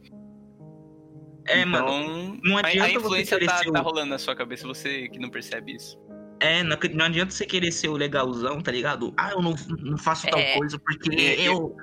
[1.45, 2.39] É, então, mano.
[2.41, 5.19] Não a, adianta a influência você tá, o- tá rolando na sua cabeça, você que
[5.19, 5.97] não percebe isso.
[6.39, 9.13] É, não, não adianta você querer ser o legalzão, tá ligado?
[9.17, 10.55] Ah, eu não, não faço tal É.
[10.57, 11.75] coisa porque É, eu.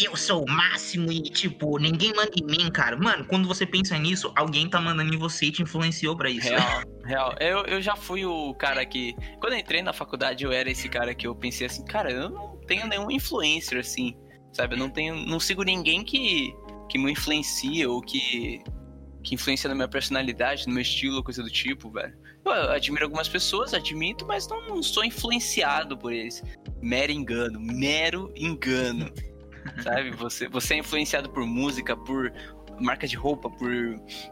[0.00, 2.96] Eu sou o máximo e, tipo, ninguém manda em mim, cara.
[2.96, 6.48] Mano, quando você pensa nisso, alguém tá mandando em você e te influenciou pra isso.
[6.48, 7.34] Real, real.
[7.40, 9.16] Eu, eu já fui o cara que.
[9.40, 12.30] Quando eu entrei na faculdade, eu era esse cara que eu pensei assim, cara, eu
[12.30, 14.14] não tenho nenhum influencer assim.
[14.52, 14.76] Sabe?
[14.76, 15.16] Eu não tenho.
[15.16, 16.54] Não sigo ninguém que,
[16.88, 18.62] que me influencia ou que.
[19.24, 22.16] Que influencia na minha personalidade, no meu estilo, coisa do tipo, velho.
[22.50, 26.42] Eu admiro algumas pessoas, admito, mas não, não sou influenciado por eles.
[26.82, 29.12] Mero engano, mero engano.
[29.82, 30.10] Sabe?
[30.12, 32.32] Você, você é influenciado por música, por
[32.80, 33.70] marcas de roupa, por,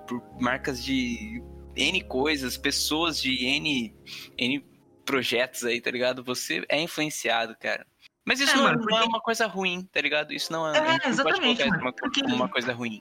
[0.07, 1.43] por marcas de
[1.75, 3.95] N coisas, pessoas de N,
[4.39, 4.65] N
[5.05, 6.25] projetos aí, tá ligado?
[6.25, 7.87] Você é influenciado, cara.
[8.27, 10.33] Mas isso É, não, mano, não é uma coisa ruim, tá ligado?
[10.33, 10.77] Isso não é.
[10.77, 13.01] É, não exatamente, uma, porque- uma coisa ruim.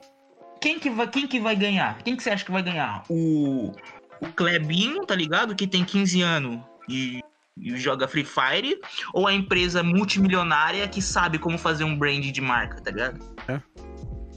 [0.60, 1.98] Quem que, vai, quem que vai ganhar?
[2.02, 3.02] Quem que você acha que vai ganhar?
[3.10, 3.72] O,
[4.20, 5.54] o Clebinho, tá ligado?
[5.54, 7.20] Que tem 15 anos e,
[7.56, 8.78] e joga Free Fire?
[9.12, 13.20] Ou a empresa multimilionária que sabe como fazer um brand de marca, tá ligado?
[13.48, 13.60] É.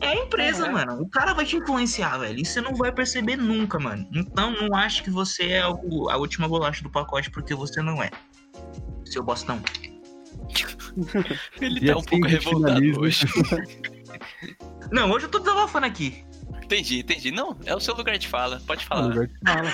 [0.02, 0.70] É a empresa, É.
[0.72, 1.02] mano.
[1.02, 2.40] O cara vai te influenciar, velho.
[2.40, 4.08] E você não vai perceber nunca, mano.
[4.14, 8.02] Então não acho que você é o- a última bolacha do pacote, porque você não
[8.02, 8.10] é.
[9.06, 9.62] Seu bostão.
[11.60, 13.26] Ele E tá um assim pouco revoltado hoje.
[14.92, 16.24] Não, hoje eu tô desabafando aqui.
[16.70, 17.32] Entendi, entendi.
[17.32, 18.62] Não, é o seu lugar de fala.
[18.68, 19.08] Pode falar.
[19.08, 19.70] lugar de fala.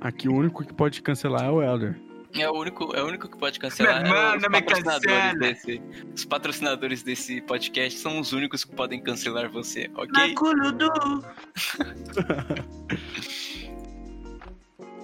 [0.00, 1.96] Aqui o único que pode cancelar é o Elder.
[2.34, 4.02] É o único, é o único que pode cancelar.
[4.02, 5.38] Meu é mano, os me patrocinadores cancela.
[5.38, 5.82] desse,
[6.14, 10.34] os patrocinadores desse podcast são os únicos que podem cancelar você, ok?
[10.34, 10.88] culudu.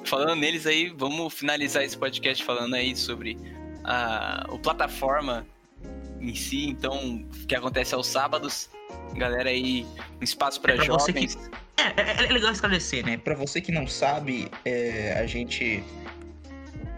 [0.05, 3.39] Falando neles aí, vamos finalizar esse podcast falando aí sobre
[3.85, 5.47] a o plataforma
[6.21, 8.71] em si, então, que acontece aos sábados.
[9.15, 9.87] Galera aí,
[10.21, 11.39] um espaço para É pra você jovens.
[11.77, 13.17] É, é, é legal esclarecer, né?
[13.17, 15.83] Pra você que não sabe, é, a gente.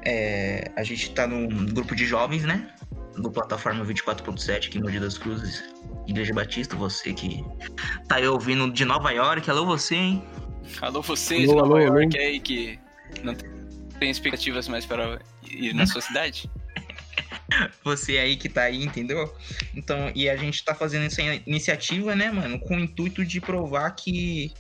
[0.05, 2.73] é, a gente tá num grupo de jovens, né?
[3.17, 5.65] Do plataforma 24.7 aqui em Mogi das Cruzes,
[6.07, 6.77] Igreja Batista.
[6.77, 7.45] Você que
[8.09, 9.51] tá aí ouvindo de Nova York.
[9.51, 10.25] Alô, você, hein?
[10.81, 12.01] Alô, você Alô, de Nova alô, alô.
[12.01, 12.79] York aí que
[13.23, 13.35] não
[13.99, 16.51] tem expectativas mais para ir na sua cidade?
[17.85, 19.33] Você aí que tá aí, entendeu?
[19.75, 23.91] Então, e a gente tá fazendo essa iniciativa, né, mano, com o intuito de provar
[23.93, 24.53] que,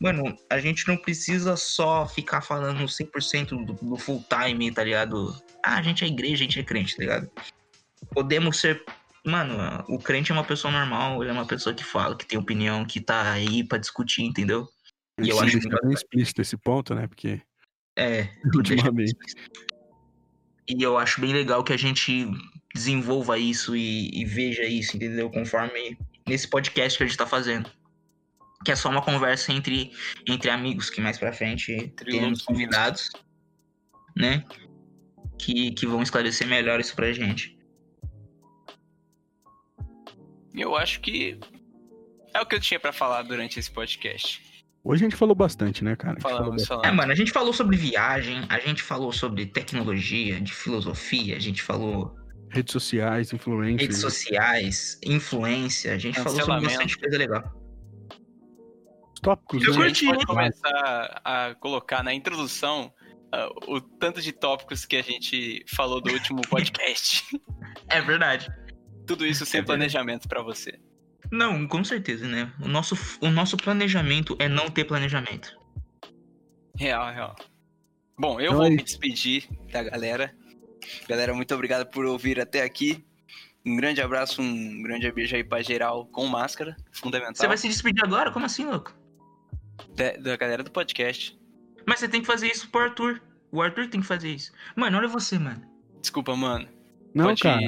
[0.00, 5.34] mano, a gente não precisa só ficar falando 100% do, do full time, tá ligado?
[5.62, 7.30] Ah, a gente é igreja, a gente é crente, tá ligado?
[8.10, 8.84] Podemos ser.
[9.26, 12.38] Mano, o crente é uma pessoa normal, ele é uma pessoa que fala, que tem
[12.38, 14.68] opinião, que tá aí pra discutir, entendeu?
[15.18, 17.06] E eu Sim, acho deixar bem explícito esse ponto, né?
[17.06, 17.40] Porque
[17.96, 18.28] É.
[18.54, 19.16] ultimamente.
[20.68, 22.26] E eu acho bem legal que a gente
[22.74, 25.30] desenvolva isso e, e veja isso, entendeu?
[25.30, 25.96] Conforme
[26.26, 27.70] nesse podcast que a gente tá fazendo.
[28.64, 29.92] Que é só uma conversa entre,
[30.26, 32.42] entre amigos, que mais pra frente teremos loucos.
[32.42, 33.10] convidados,
[34.16, 34.44] né?
[35.38, 37.58] Que, que vão esclarecer melhor isso pra gente.
[40.54, 41.38] Eu acho que
[42.32, 44.53] é o que eu tinha pra falar durante esse podcast.
[44.84, 46.12] Hoje a gente falou bastante, né, cara?
[46.12, 46.96] A gente falou Falamos, É, falamos.
[46.96, 51.62] mano, a gente falou sobre viagem, a gente falou sobre tecnologia, de filosofia, a gente
[51.62, 52.14] falou
[52.50, 53.80] redes sociais, influencers.
[53.80, 57.42] redes sociais, influência, a gente falou sobre bastante coisa legal.
[59.22, 59.84] tópicos, Eu né?
[59.86, 62.92] a gente pode curti, começar a colocar na introdução
[63.32, 67.24] ah, o tanto de tópicos que a gente falou do último podcast.
[67.88, 68.48] É verdade.
[69.06, 70.78] Tudo isso sem planejamento pra você.
[71.34, 72.52] Não, com certeza, né?
[72.60, 75.58] O nosso, o nosso planejamento é não ter planejamento.
[76.76, 77.36] Real, real.
[78.16, 80.32] Bom, eu Então vou é me despedir da galera.
[81.08, 83.04] Galera, muito obrigado por ouvir até aqui.
[83.66, 87.34] Um grande abraço, um grande beijo aí pra geral com máscara, fundamental.
[87.34, 88.30] Você vai se despedir agora?
[88.30, 88.94] Como assim, louco?
[89.96, 91.36] Da, da galera do podcast.
[91.84, 93.20] Mas você tem que fazer isso pro Arthur.
[93.50, 94.52] O Arthur tem que fazer isso.
[94.76, 95.62] Mano, olha você, mano.
[96.00, 96.68] Desculpa, mano.
[97.12, 97.60] Não, Pode cara.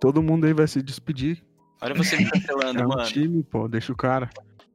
[0.00, 1.42] Todo mundo aí vai se despedir.
[1.84, 3.04] Olha você me cancelando, É um mano.
[3.04, 3.68] time, pô.
[3.68, 4.30] Deixa o cara.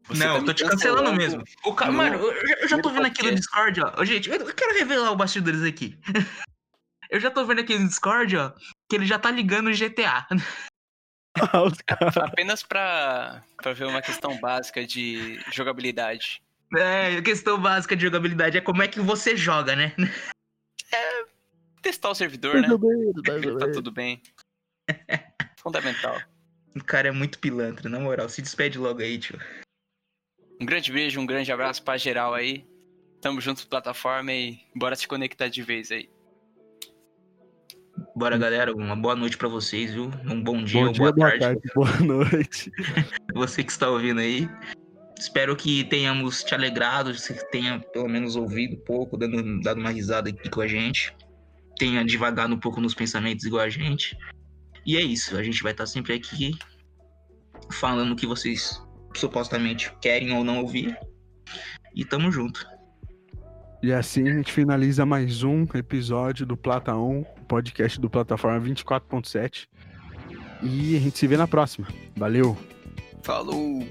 [0.07, 1.43] Você não, tá eu tô te cancelando, cancelando mesmo.
[1.65, 1.87] O ca...
[1.87, 3.35] no Mano, eu, eu- já tô vendo aqui no.
[3.35, 4.05] Discord, ó.
[4.05, 5.97] Gente, eu quero revelar o bastidores aqui.
[7.09, 8.51] eu já tô vendo aqui no Discord, ó,
[8.89, 10.27] que ele já tá ligando o GTA.
[11.85, 12.17] Caras.
[12.17, 16.41] Apenas pra, pra ver uma questão básica de jogabilidade.
[16.75, 19.93] É, a questão básica de jogabilidade é como é que você joga, né?
[21.81, 22.67] testar o servidor, né?
[22.67, 23.71] Tudo bem, tudo que tá bem.
[23.73, 24.21] tudo bem.
[25.57, 26.19] Fundamental.
[26.75, 28.29] O cara é muito pilantra, na moral.
[28.29, 29.39] Se despede logo aí, tio.
[30.61, 32.65] Um grande beijo, um grande abraço pra geral aí.
[33.21, 36.09] Tamo junto plataforma e bora se conectar de vez aí.
[38.15, 38.73] Bora, galera.
[38.73, 40.11] Uma boa noite pra vocês, viu?
[40.25, 41.39] Um bom dia, Bom ou dia, boa, boa tarde.
[41.39, 42.71] tarde, boa noite.
[43.33, 44.49] Você que está ouvindo aí.
[45.17, 49.89] Espero que tenhamos te alegrado, você tenha pelo menos ouvido um pouco, dando, dado uma
[49.89, 51.13] risada aqui com a gente.
[51.77, 54.17] Tenha devagado um pouco nos pensamentos igual a gente.
[54.89, 56.57] E é isso, a gente vai estar sempre aqui
[57.73, 58.81] falando o que vocês
[59.15, 60.97] supostamente querem ou não ouvir.
[61.93, 62.65] E tamo junto.
[63.83, 69.67] E assim a gente finaliza mais um episódio do Plata On, podcast do Plataforma 24.7.
[70.63, 71.87] E a gente se vê na próxima.
[72.15, 72.57] Valeu!
[73.21, 73.87] Falou!